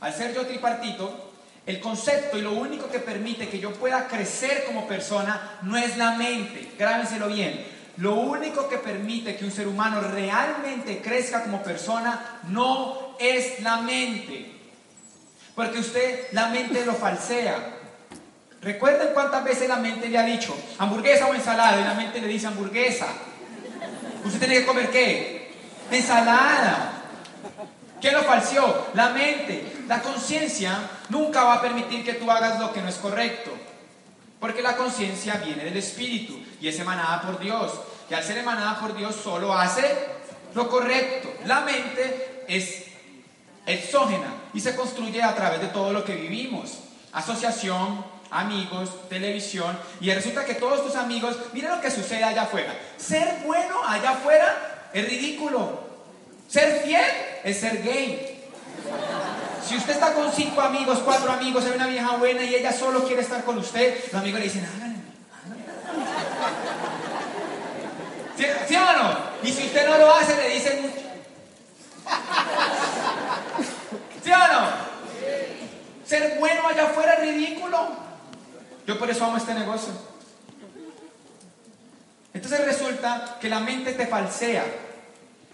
[0.00, 1.32] Al ser yo tripartito,
[1.66, 5.98] el concepto y lo único que permite que yo pueda crecer como persona no es
[5.98, 7.62] la mente, grábenselo bien.
[7.98, 13.82] Lo único que permite que un ser humano realmente crezca como persona no es la
[13.82, 14.50] mente.
[15.54, 17.77] Porque usted la mente lo falsea.
[18.60, 22.26] Recuerden cuántas veces la mente le ha dicho hamburguesa o ensalada y la mente le
[22.26, 23.06] dice hamburguesa.
[24.24, 25.52] ¿Usted tiene que comer qué?
[25.90, 26.92] Ensalada.
[28.00, 28.88] ¿Quién lo falseó?
[28.94, 29.84] La mente.
[29.86, 30.78] La conciencia
[31.08, 33.52] nunca va a permitir que tú hagas lo que no es correcto.
[34.40, 37.72] Porque la conciencia viene del espíritu y es emanada por Dios.
[38.10, 39.84] Y al ser emanada por Dios solo hace
[40.54, 41.32] lo correcto.
[41.46, 42.84] La mente es
[43.66, 46.78] exógena y se construye a través de todo lo que vivimos.
[47.12, 49.78] Asociación, amigos, televisión.
[50.00, 52.74] Y resulta que todos tus amigos, miren lo que sucede allá afuera.
[52.96, 55.86] Ser bueno allá afuera es ridículo.
[56.48, 57.04] Ser fiel
[57.44, 58.44] es ser gay.
[59.66, 63.04] Si usted está con cinco amigos, cuatro amigos, hay una vieja buena y ella solo
[63.04, 64.98] quiere estar con usted, los amigos le dicen, háganle.
[68.36, 69.18] ¿Sí, ¿Sí, o no?
[69.42, 70.94] Y si usted no lo hace, le dicen mucho.
[74.24, 74.88] ¿Sí o no?
[76.06, 78.07] Ser bueno allá afuera es ridículo.
[78.88, 79.92] Yo por eso amo este negocio.
[82.32, 84.64] Entonces resulta que la mente te falsea.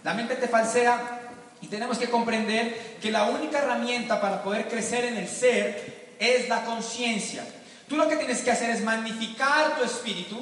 [0.05, 1.20] La mente te falsea
[1.61, 6.49] y tenemos que comprender que la única herramienta para poder crecer en el ser es
[6.49, 7.45] la conciencia.
[7.89, 10.39] Tú lo que tienes que hacer es magnificar tu espíritu,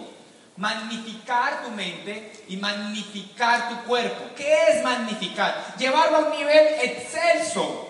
[0.58, 4.34] magnificar tu mente y magnificar tu cuerpo.
[4.36, 5.76] ¿Qué es magnificar?
[5.78, 7.88] Llevarlo a un nivel excelso.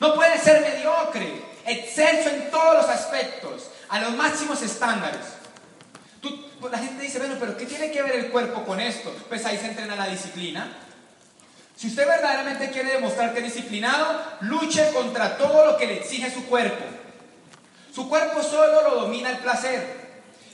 [0.00, 1.32] No puede ser mediocre,
[1.64, 5.20] excelso en todos los aspectos, a los máximos estándares.
[6.70, 9.14] la gente dice, bueno, pero ¿qué tiene que ver el cuerpo con esto?
[9.28, 10.66] Pues ahí se entrena la disciplina,
[11.76, 16.30] si usted verdaderamente quiere demostrar que es disciplinado, luche contra todo lo que le exige
[16.30, 16.84] su cuerpo.
[17.94, 20.00] Su cuerpo solo lo domina el placer.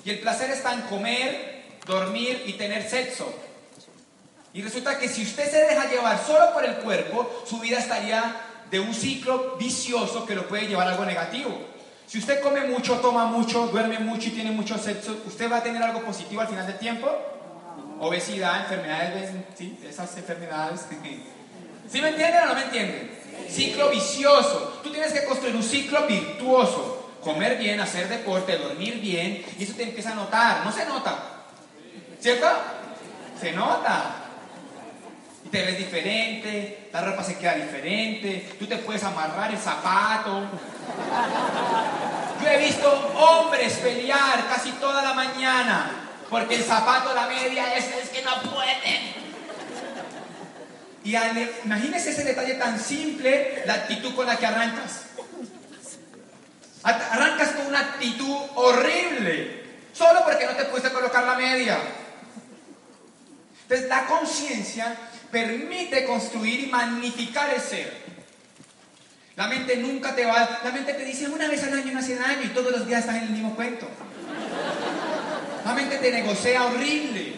[0.04, 3.32] Y el placer está en comer, dormir y tener sexo.
[4.52, 8.34] Y resulta que si usted se deja llevar solo por el cuerpo, su vida estaría
[8.70, 11.77] de un ciclo vicioso que lo puede llevar a algo negativo.
[12.08, 15.62] Si usted come mucho, toma mucho, duerme mucho y tiene mucho sexo, ¿usted va a
[15.62, 17.08] tener algo positivo al final del tiempo?
[18.00, 19.30] obesidad, enfermedades,
[19.88, 20.86] esas enfermedades.
[21.90, 23.18] ¿Sí me entienden o no me entienden?
[23.48, 24.80] Ciclo vicioso.
[24.82, 27.12] Tú tienes que construir un ciclo virtuoso.
[27.22, 30.64] Comer bien, hacer deporte, dormir bien, y eso te empieza a notar.
[30.64, 31.18] No se nota.
[32.20, 32.46] ¿Cierto?
[33.40, 34.17] Se nota.
[35.50, 40.42] Te ves diferente, la ropa se queda diferente, tú te puedes amarrar el zapato.
[42.42, 47.86] Yo he visto hombres pelear casi toda la mañana porque el zapato, la media, es,
[47.86, 49.18] es que no pueden.
[51.04, 51.16] Y
[51.64, 55.04] imagínese ese detalle tan simple, la actitud con la que arrancas.
[56.82, 61.78] Arrancas con una actitud horrible, solo porque no te pudiste colocar la media.
[63.62, 64.96] Entonces la conciencia
[65.30, 68.08] permite construir y magnificar el ser.
[69.36, 72.16] La mente nunca te va, la mente te dice una vez al año no hace
[72.16, 73.88] daño y todos los días estás en el mismo cuento.
[75.64, 77.34] La mente te negocia horrible.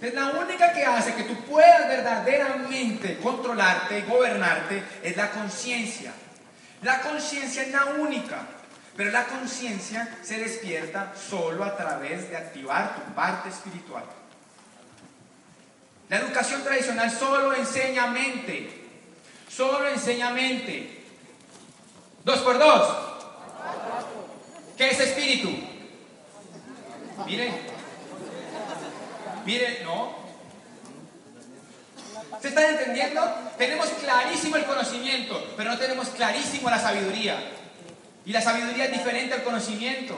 [0.00, 6.12] Es la única que hace que tú puedas verdaderamente controlarte, gobernarte, es la conciencia.
[6.82, 8.46] La conciencia es la única,
[8.96, 14.04] pero la conciencia se despierta solo a través de activar tu parte espiritual.
[16.08, 18.70] La educación tradicional solo enseña mente.
[19.48, 21.04] Solo enseña mente.
[22.24, 22.96] Dos por dos.
[24.76, 25.50] ¿Qué es espíritu?
[27.26, 27.54] Miren.
[29.44, 30.26] Miren, no.
[32.40, 33.22] ¿Se están entendiendo?
[33.56, 37.36] Tenemos clarísimo el conocimiento, pero no tenemos clarísimo la sabiduría.
[38.24, 40.16] Y la sabiduría es diferente al conocimiento.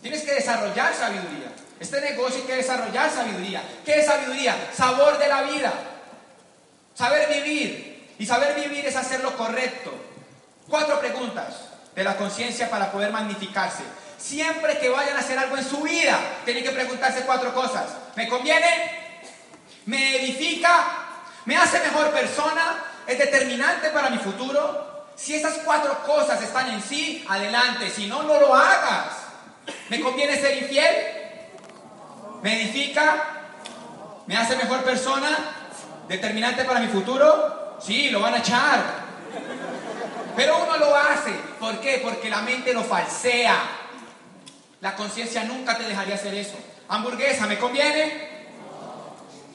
[0.00, 1.53] Tienes que desarrollar sabiduría.
[1.84, 3.62] Este negocio hay que desarrollar sabiduría.
[3.84, 4.70] ¿Qué es sabiduría?
[4.74, 5.70] Sabor de la vida.
[6.94, 8.14] Saber vivir.
[8.18, 9.92] Y saber vivir es hacer lo correcto.
[10.66, 11.56] Cuatro preguntas
[11.94, 13.82] de la conciencia para poder magnificarse.
[14.16, 17.84] Siempre que vayan a hacer algo en su vida, tienen que preguntarse cuatro cosas.
[18.16, 19.20] ¿Me conviene?
[19.84, 20.86] ¿Me edifica?
[21.44, 22.82] ¿Me hace mejor persona?
[23.06, 25.04] ¿Es determinante para mi futuro?
[25.16, 27.90] Si esas cuatro cosas están en sí, adelante.
[27.90, 29.16] Si no, no lo hagas.
[29.90, 31.13] ¿Me conviene ser infiel?
[32.44, 33.24] ¿Me edifica?
[34.26, 35.34] ¿Me hace mejor persona?
[36.06, 37.78] ¿Determinante para mi futuro?
[37.80, 38.84] Sí, lo van a echar.
[40.36, 41.32] Pero uno lo hace.
[41.58, 42.02] ¿Por qué?
[42.04, 43.56] Porque la mente lo falsea.
[44.82, 46.58] La conciencia nunca te dejaría hacer eso.
[46.88, 48.44] Hamburguesa, ¿me conviene?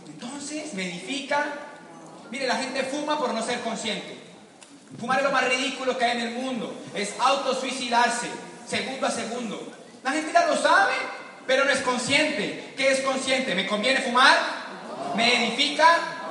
[0.08, 1.46] Entonces, ¿me edifica?
[2.32, 4.18] Mire, la gente fuma por no ser consciente.
[5.00, 6.74] Fumar es lo más ridículo que hay en el mundo.
[6.96, 8.30] Es autosuicidarse,
[8.68, 9.74] segundo a segundo.
[10.04, 10.94] La gente ya lo sabe,
[11.50, 12.76] pero no es consciente.
[12.78, 13.56] ¿Qué es consciente?
[13.56, 14.38] ¿Me conviene fumar?
[15.16, 15.88] ¿Me edifica?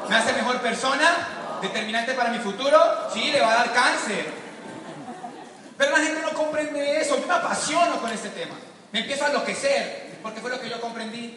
[0.08, 1.58] ¿Me hace mejor persona?
[1.60, 2.78] ¿Determinante para mi futuro?
[3.12, 4.26] Sí, le va a dar cáncer.
[5.76, 7.18] Pero la gente no comprende eso.
[7.18, 8.54] Yo me apasiono con este tema.
[8.92, 11.36] Me empiezo a enloquecer, porque fue lo que yo comprendí.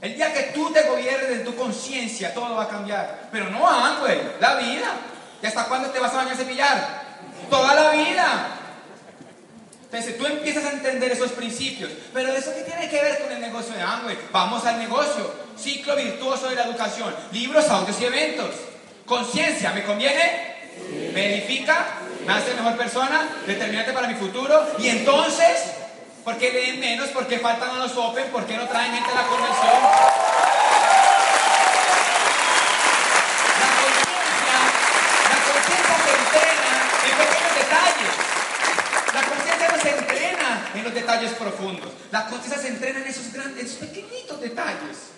[0.00, 3.28] El día que tú te gobiernes de tu conciencia, todo va a cambiar.
[3.30, 3.60] Pero no
[4.00, 4.92] güey, la vida.
[5.40, 7.02] ¿Y hasta cuándo te vas a bañar a cepillar?
[7.48, 8.61] Toda la vida.
[9.92, 11.90] Entonces tú empiezas a entender esos principios.
[12.14, 14.16] Pero ¿eso qué tiene que ver con el negocio de Amway?
[14.32, 15.30] Vamos al negocio.
[15.56, 17.14] Ciclo virtuoso de la educación.
[17.30, 18.54] Libros, audios y eventos.
[19.04, 20.56] Conciencia, ¿me conviene?
[21.12, 21.86] ¿Me edifica?
[22.26, 23.28] ¿Me hace mejor persona?
[23.46, 24.66] ¿Determinante para mi futuro?
[24.78, 25.82] Y entonces
[26.24, 27.08] ¿Por qué leen menos?
[27.08, 28.30] ¿Por qué faltan a los Open?
[28.30, 29.74] ¿Por qué no traen gente a la convención?
[35.30, 36.72] La conciencia se entrena
[37.10, 38.14] en pequeños detalles.
[39.12, 41.90] La conciencia no se entrena en detalles profundos.
[42.10, 45.10] La conciencia se entrena en esos grandes, esos pequeñitos detalles.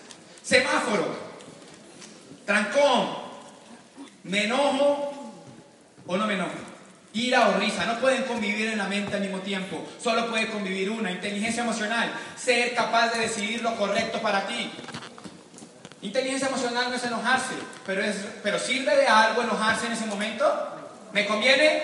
[0.43, 1.15] Semáforo,
[2.45, 3.09] trancón,
[4.23, 5.33] me enojo
[6.05, 6.51] o no me enojo.
[7.13, 10.89] Ira o risa, no pueden convivir en la mente al mismo tiempo, solo puede convivir
[10.89, 11.11] una.
[11.11, 14.69] Inteligencia emocional, ser capaz de decidir lo correcto para ti.
[16.01, 17.55] Inteligencia emocional no es enojarse,
[17.85, 20.45] pero, es, pero sirve de algo enojarse en ese momento.
[21.13, 21.83] ¿Me conviene?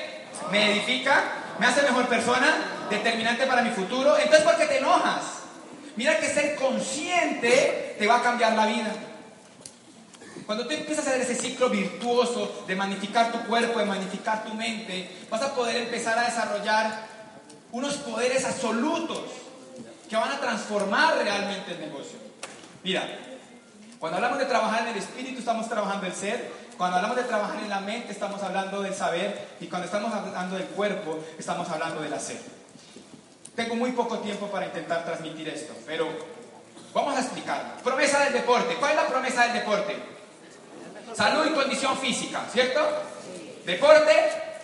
[0.51, 1.23] ¿Me edifica?
[1.59, 2.53] ¿Me hace mejor persona?
[2.91, 4.17] ¿Determinante para mi futuro?
[4.17, 5.23] Entonces, ¿por qué te enojas?
[5.95, 8.91] Mira que ser consciente te va a cambiar la vida.
[10.45, 14.53] Cuando tú empiezas a hacer ese ciclo virtuoso de magnificar tu cuerpo, de magnificar tu
[14.53, 17.05] mente, vas a poder empezar a desarrollar
[17.71, 19.21] unos poderes absolutos
[20.09, 22.19] que van a transformar realmente el negocio.
[22.83, 23.07] Mira,
[23.99, 26.51] cuando hablamos de trabajar en el espíritu, estamos trabajando el ser.
[26.77, 29.47] Cuando hablamos de trabajar en la mente, estamos hablando del saber.
[29.61, 32.60] Y cuando estamos hablando del cuerpo, estamos hablando del hacer.
[33.61, 36.07] Tengo muy poco tiempo para intentar transmitir esto, pero
[36.95, 37.77] vamos a explicar.
[37.83, 38.73] Promesa del deporte.
[38.73, 39.95] ¿Cuál es la promesa del deporte?
[41.13, 42.81] Salud y condición física, ¿cierto?
[43.63, 44.13] Deporte,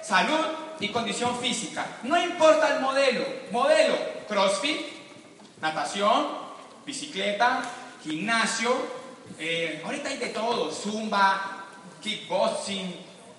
[0.01, 0.47] salud
[0.79, 1.85] y condición física.
[2.01, 3.23] No importa el modelo.
[3.51, 3.95] Modelo,
[4.27, 4.81] CrossFit,
[5.61, 6.29] natación,
[6.83, 7.61] bicicleta,
[8.03, 8.75] gimnasio.
[9.37, 11.65] Eh, ahorita hay de todo, zumba,
[12.01, 12.95] kickboxing,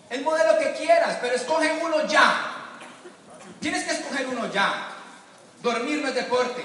[0.09, 2.55] el modelo que quieras, pero escoge uno ya.
[3.59, 4.95] Tienes que escoger uno ya.
[5.63, 6.63] Dormir no es deporte.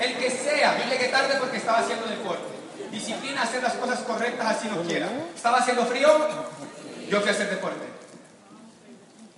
[0.00, 2.54] El que sea, yo llegué tarde porque estaba haciendo deporte
[2.94, 5.08] disciplina hacer las cosas correctas así no quiera.
[5.34, 6.08] Estaba haciendo frío,
[7.10, 7.84] yo fui a hacer deporte.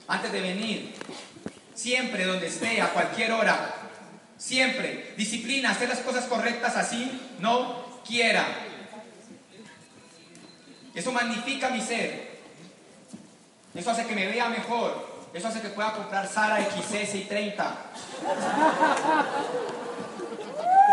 [0.06, 0.94] Antes de venir,
[1.74, 3.74] siempre donde esté, a cualquier hora,
[4.36, 8.46] siempre, disciplina, hacer las cosas correctas así no quiera.
[10.94, 12.36] Eso magnifica mi ser.
[13.74, 15.15] Eso hace que me vea mejor.
[15.32, 17.76] Eso hace que pueda comprar Sara XS y 30.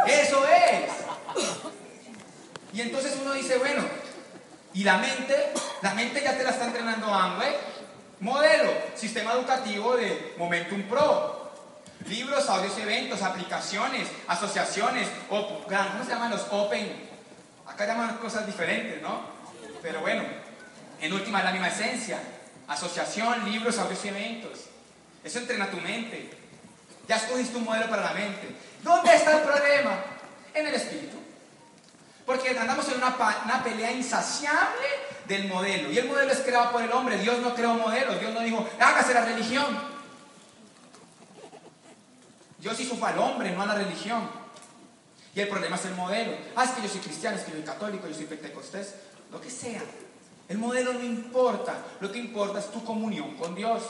[0.07, 0.91] Eso es.
[2.73, 3.83] Y entonces uno dice, bueno,
[4.73, 5.53] ¿y la mente?
[5.81, 7.55] La mente ya te la está entrenando Amway.
[8.19, 11.51] Modelo, sistema educativo de Momentum Pro.
[12.07, 15.65] Libros, audios, eventos, aplicaciones, asociaciones, ¿cómo
[16.03, 16.91] se llaman los Open?
[17.65, 19.21] Acá llaman cosas diferentes, ¿no?
[19.81, 20.23] Pero bueno,
[20.99, 22.19] en última es la misma esencia.
[22.67, 24.59] Asociación, libros, audios y eventos.
[25.23, 26.29] Eso entrena tu mente.
[27.07, 28.55] Ya escogiste un modelo para la mente.
[28.81, 30.03] ¿Dónde está el problema?
[30.53, 31.17] En el espíritu.
[32.25, 34.87] Porque andamos en una, pelea insaciable
[35.25, 35.91] del modelo.
[35.91, 37.17] Y el modelo es creado por el hombre.
[37.17, 38.19] Dios no creó modelos.
[38.19, 39.93] Dios no dijo, hágase la religión.
[42.59, 44.29] Dios hizo al hombre, no a la religión.
[45.35, 46.37] Y el problema es el modelo.
[46.55, 48.95] Ah, es que yo soy cristiano, es que yo soy católico, yo soy pentecostés,
[49.31, 49.81] lo que sea.
[50.47, 51.75] El modelo no importa.
[51.99, 53.81] Lo que importa es tu comunión con Dios.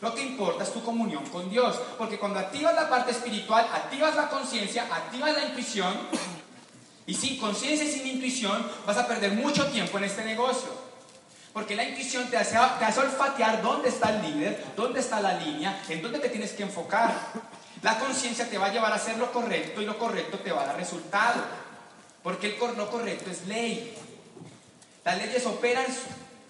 [0.00, 1.76] Lo que importa es tu comunión con Dios.
[1.98, 5.94] Porque cuando activas la parte espiritual, activas la conciencia, activas la intuición.
[7.06, 10.68] Y sin conciencia y sin intuición vas a perder mucho tiempo en este negocio.
[11.52, 15.34] Porque la intuición te hace, te hace olfatear dónde está el líder, dónde está la
[15.34, 17.14] línea, en dónde te tienes que enfocar.
[17.82, 20.62] La conciencia te va a llevar a hacer lo correcto y lo correcto te va
[20.62, 21.42] a dar resultado.
[22.22, 23.96] Porque el, lo correcto es ley.
[25.04, 25.84] Las leyes operan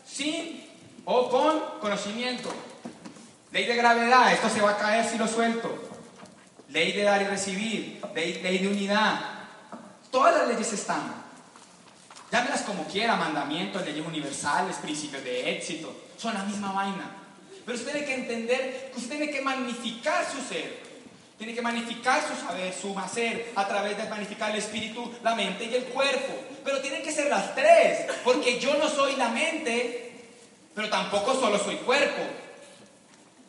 [0.07, 0.65] sin
[1.05, 2.53] o con conocimiento.
[3.51, 5.91] Ley de gravedad, esto se va a caer si lo suelto.
[6.69, 9.21] Ley de dar y recibir, ley, de unidad.
[10.11, 11.25] Todas las leyes están.
[12.31, 15.95] Llámelas como quiera, mandamientos, leyes universales, principios de éxito.
[16.17, 17.11] Son la misma vaina.
[17.65, 20.83] Pero usted tiene que entender que usted tiene que magnificar su ser.
[21.39, 25.65] Tiene que magnificar su saber, su hacer, a través de magnificar el espíritu, la mente
[25.65, 26.35] y el cuerpo.
[26.65, 30.13] Pero tienen que ser las tres, porque yo no soy la mente,
[30.75, 32.23] pero tampoco solo soy cuerpo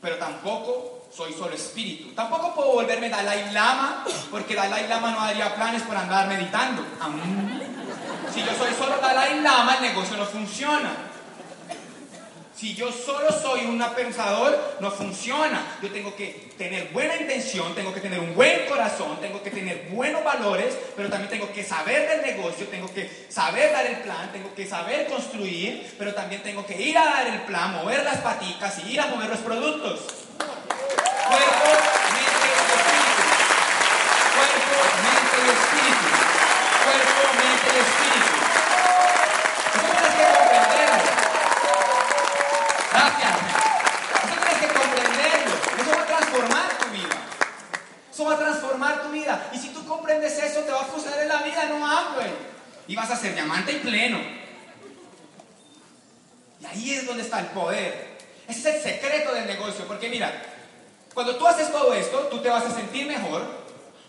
[0.05, 2.13] pero tampoco soy solo espíritu.
[2.13, 6.86] Tampoco puedo volverme Dalai Lama, porque Dalai Lama no daría planes por andar meditando.
[8.32, 10.91] Si yo soy solo Dalai Lama, el negocio no funciona.
[12.56, 15.78] Si yo solo soy un pensador, no funciona.
[15.82, 19.89] Yo tengo que tener buena intención, tengo que tener un buen corazón, tengo que tener
[19.91, 24.32] buenos valores, pero también tengo que saber del negocio, tengo que saber dar el plan,
[24.32, 28.20] tengo que saber construir, pero también tengo que ir a dar el plan, mover las
[28.20, 29.99] paticas y ir a mover los productos.
[31.28, 31.70] Cuerpo,
[32.14, 33.24] mente y espíritu.
[34.36, 36.08] Cuerpo, mente y espíritu.
[36.84, 38.06] Cuerpo, mente y espíritu.
[42.91, 43.36] Gracias.
[44.24, 45.56] Eso tienes que comprenderlo.
[45.82, 47.18] Eso va a transformar tu vida.
[48.14, 49.49] Eso va a transformar tu vida.
[49.51, 52.28] Y si tú comprendes eso, te va a funcionar en la vida, no hambre.
[52.88, 54.20] Y vas a ser diamante y pleno.
[56.62, 58.16] Y ahí es donde está el poder.
[58.47, 59.86] Ese es el secreto del negocio.
[59.88, 60.32] Porque mira,
[61.14, 63.41] cuando tú haces todo esto, tú te vas a sentir mejor,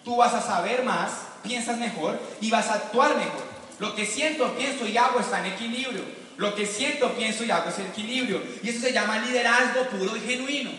[0.05, 1.11] tú vas a saber más,
[1.43, 3.45] piensas mejor y vas a actuar mejor.
[3.79, 6.03] Lo que siento, pienso y hago está en equilibrio.
[6.37, 8.43] Lo que siento, pienso y hago es el equilibrio.
[8.63, 10.71] Y eso se llama liderazgo puro y genuino.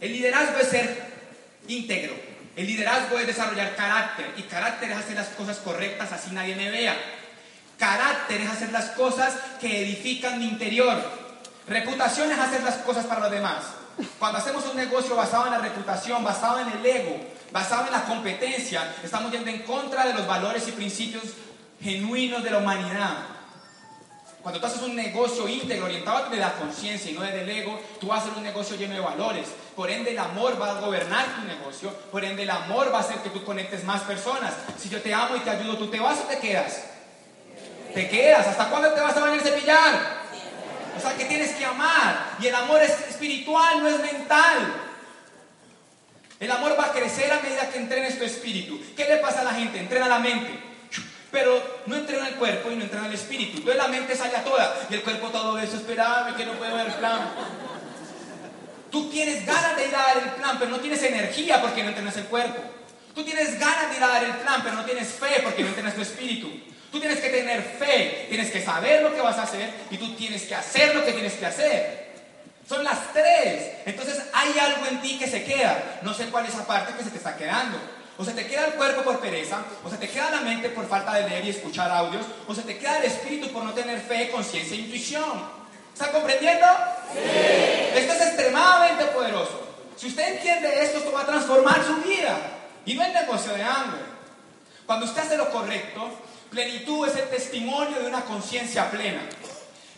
[0.00, 1.12] El liderazgo es ser
[1.68, 2.14] íntegro.
[2.56, 4.32] El liderazgo es desarrollar carácter.
[4.36, 6.96] Y carácter es hacer las cosas correctas así nadie me vea.
[7.78, 11.02] Carácter es hacer las cosas que edifican mi interior.
[11.66, 13.64] Reputación es hacer las cosas para los demás.
[14.18, 17.20] Cuando hacemos un negocio basado en la reputación, basado en el ego,
[17.52, 21.24] basado en la competencia, estamos yendo en contra de los valores y principios
[21.80, 23.34] genuinos de la humanidad.
[24.44, 27.80] Cuando tú haces un negocio íntegro, orientado de la conciencia y no desde el ego,
[27.98, 29.48] tú vas a hacer un negocio lleno de valores.
[29.74, 31.90] Por ende, el amor va a gobernar tu negocio.
[32.12, 34.52] Por ende, el amor va a hacer que tú conectes más personas.
[34.78, 36.82] Si yo te amo y te ayudo, ¿tú te vas o te quedas?
[37.94, 38.46] Te quedas.
[38.46, 39.94] ¿Hasta cuándo te vas a venir a cepillar?
[40.94, 42.36] O sea, que tienes que amar.
[42.38, 44.83] Y el amor es espiritual, no es mental.
[46.40, 48.80] El amor va a crecer a medida que entrenes tu espíritu.
[48.96, 49.78] ¿Qué le pasa a la gente?
[49.78, 50.74] Entrena la mente
[51.34, 53.58] pero no entrena el cuerpo y no entrena el espíritu.
[53.58, 56.86] Entonces la mente sale a toda y el cuerpo todo desesperado, que no puedo ver
[56.86, 57.28] el plan.
[58.88, 61.88] Tú tienes ganas de ir a dar el plan, pero no tienes energía porque no
[61.88, 62.62] entrenas el cuerpo.
[63.16, 65.70] Tú tienes ganas de ir a dar el plan, pero no tienes fe porque no
[65.70, 66.52] entrenas tu espíritu.
[66.92, 70.14] Tú tienes que tener fe, tienes que saber lo que vas a hacer y tú
[70.14, 72.03] tienes que hacer lo que tienes que hacer.
[72.68, 73.72] Son las tres.
[73.84, 76.00] Entonces hay algo en ti que se queda.
[76.02, 77.78] No sé cuál es esa parte que se te está quedando.
[78.16, 80.86] O se te queda el cuerpo por pereza, o se te queda la mente por
[80.88, 84.00] falta de leer y escuchar audios, o se te queda el espíritu por no tener
[84.00, 85.64] fe, conciencia e intuición.
[85.92, 86.64] ¿Está comprendiendo?
[87.12, 87.18] Sí.
[87.96, 89.66] Esto es extremadamente poderoso.
[89.96, 92.36] Si usted entiende esto, esto va a transformar su vida.
[92.86, 94.00] Y no es negocio de hambre.
[94.86, 96.10] Cuando usted hace lo correcto,
[96.50, 99.22] plenitud es el testimonio de una conciencia plena.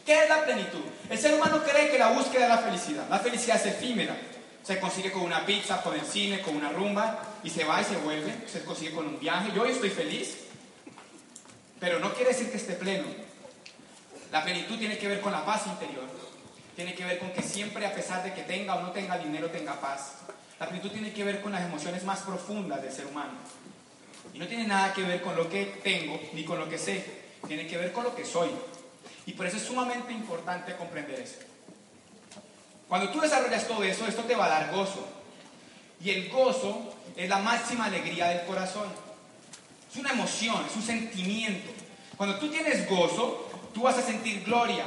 [0.04, 0.84] ¿Qué es la plenitud?
[1.09, 3.09] El ser humano cree que la búsqueda es la felicidad.
[3.09, 4.16] La felicidad es efímera
[4.66, 7.84] se consigue con una pizza, con el cine, con una rumba, y se va y
[7.84, 9.52] se vuelve, se consigue con un viaje.
[9.54, 10.38] Yo hoy estoy feliz,
[11.78, 13.04] pero no quiere decir que esté pleno.
[14.32, 16.02] La plenitud tiene que ver con la paz interior,
[16.74, 19.50] tiene que ver con que siempre, a pesar de que tenga o no tenga dinero,
[19.50, 20.14] tenga paz.
[20.59, 23.34] La plenitud tiene que ver con las emociones más profundas del ser humano.
[24.34, 27.04] Y no tiene nada que ver con lo que tengo ni con lo que sé,
[27.46, 28.50] tiene que ver con lo que soy.
[29.26, 31.38] Y por eso es sumamente importante comprender eso.
[32.88, 35.06] Cuando tú desarrollas todo eso, esto te va a dar gozo.
[36.02, 38.88] Y el gozo es la máxima alegría del corazón.
[39.90, 41.68] Es una emoción, es un sentimiento.
[42.16, 44.84] Cuando tú tienes gozo, tú vas a sentir gloria.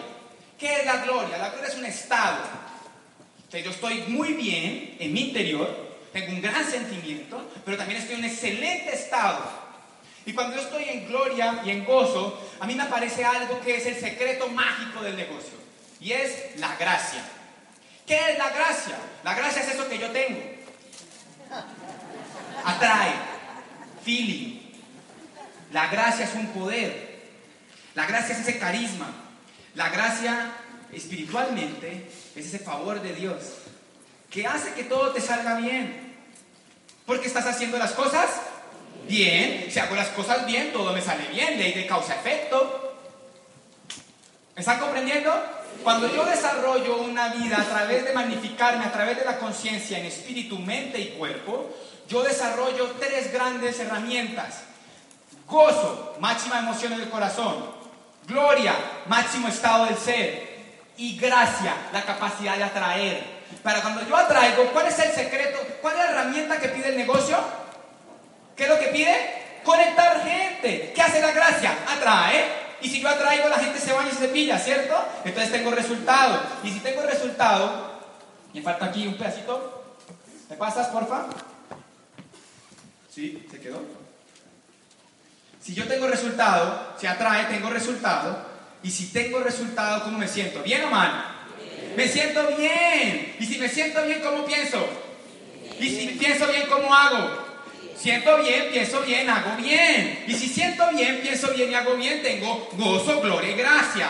[0.58, 1.38] ¿Qué es la gloria?
[1.38, 2.40] La gloria es un estado.
[3.52, 8.22] yo estoy muy bien en mi interior, tengo un gran sentimiento, pero también estoy en
[8.22, 9.59] un excelente estado.
[10.26, 13.78] Y cuando yo estoy en gloria y en gozo, a mí me aparece algo que
[13.78, 15.58] es el secreto mágico del negocio.
[16.00, 17.24] Y es la gracia.
[18.06, 18.96] ¿Qué es la gracia?
[19.24, 20.40] La gracia es eso que yo tengo.
[22.66, 23.14] Atrae,
[24.04, 24.60] feeling.
[25.72, 27.20] La gracia es un poder.
[27.96, 29.12] La gracia es ese carisma.
[29.76, 30.54] La gracia
[30.92, 33.44] espiritualmente es ese favor de Dios
[34.30, 36.16] que hace que todo te salga bien.
[37.06, 38.30] Porque estás haciendo las cosas
[39.10, 39.68] bien.
[39.70, 41.58] Si hago las cosas bien, todo me sale bien.
[41.58, 42.96] Ley de causa-efecto.
[44.56, 45.34] ¿Me están comprendiendo?
[45.84, 50.06] Cuando yo desarrollo una vida a través de magnificarme, a través de la conciencia en
[50.06, 51.76] espíritu, mente y cuerpo,
[52.08, 54.62] yo desarrollo tres grandes herramientas.
[55.48, 57.66] Gozo, máxima emoción del corazón.
[58.28, 58.76] Gloria,
[59.08, 60.50] máximo estado del ser.
[60.98, 63.40] Y gracia, la capacidad de atraer.
[63.64, 65.58] Para cuando yo atraigo, ¿cuál es el secreto?
[65.82, 67.38] ¿Cuál es la herramienta que pide el negocio?
[68.60, 69.16] ¿Qué es lo que pide?
[69.64, 70.92] Conectar gente.
[70.94, 71.78] ¿Qué hace la gracia?
[71.88, 72.44] Atrae.
[72.82, 75.02] Y si yo atraigo, la gente se baña y se cepilla, ¿cierto?
[75.24, 76.42] Entonces tengo resultado.
[76.62, 78.02] Y si tengo resultado,
[78.54, 79.96] me falta aquí un pedacito.
[80.50, 81.28] ¿Me pasas, porfa?
[83.10, 83.48] ¿Sí?
[83.50, 83.82] ¿Se quedó?
[85.62, 88.46] Si yo tengo resultado, se atrae, tengo resultado.
[88.84, 90.62] Y si tengo resultado, ¿cómo me siento?
[90.64, 91.48] ¿Bien o mal?
[91.96, 93.38] Me siento bien.
[93.40, 94.86] Y si me siento bien, ¿cómo pienso?
[95.80, 97.49] Y si pienso bien, ¿cómo hago?
[98.00, 100.24] Siento bien, pienso bien, hago bien.
[100.26, 104.08] Y si siento bien, pienso bien y hago bien, tengo gozo, gloria y gracia.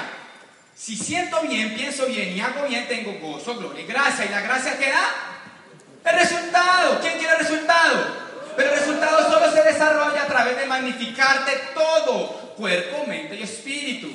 [0.76, 4.26] Si siento bien, pienso bien y hago bien, tengo gozo, gloria y gracia.
[4.26, 6.12] ¿Y la gracia qué da?
[6.12, 7.00] El resultado.
[7.02, 8.30] ¿Quién quiere el resultado?
[8.56, 14.08] Pero el resultado solo se desarrolla a través de magnificarte todo, cuerpo, mente y espíritu.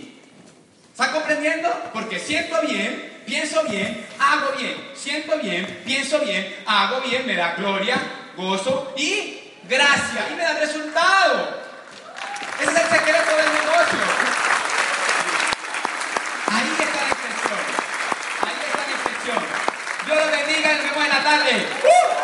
[0.92, 1.68] ¿Está comprendiendo?
[1.92, 4.76] Porque siento bien, pienso bien, hago bien.
[4.94, 7.96] Siento bien, pienso bien, hago bien, me da gloria,
[8.36, 11.62] gozo y gracia y me dan resultado.
[12.60, 13.98] Ese es el secreto del negocio.
[16.52, 17.60] Ahí está la expresión.
[18.42, 19.44] Ahí está la expresión.
[20.06, 21.66] Dios lo bendiga y nos vemos en la tarde.
[21.82, 22.23] ¡Uh!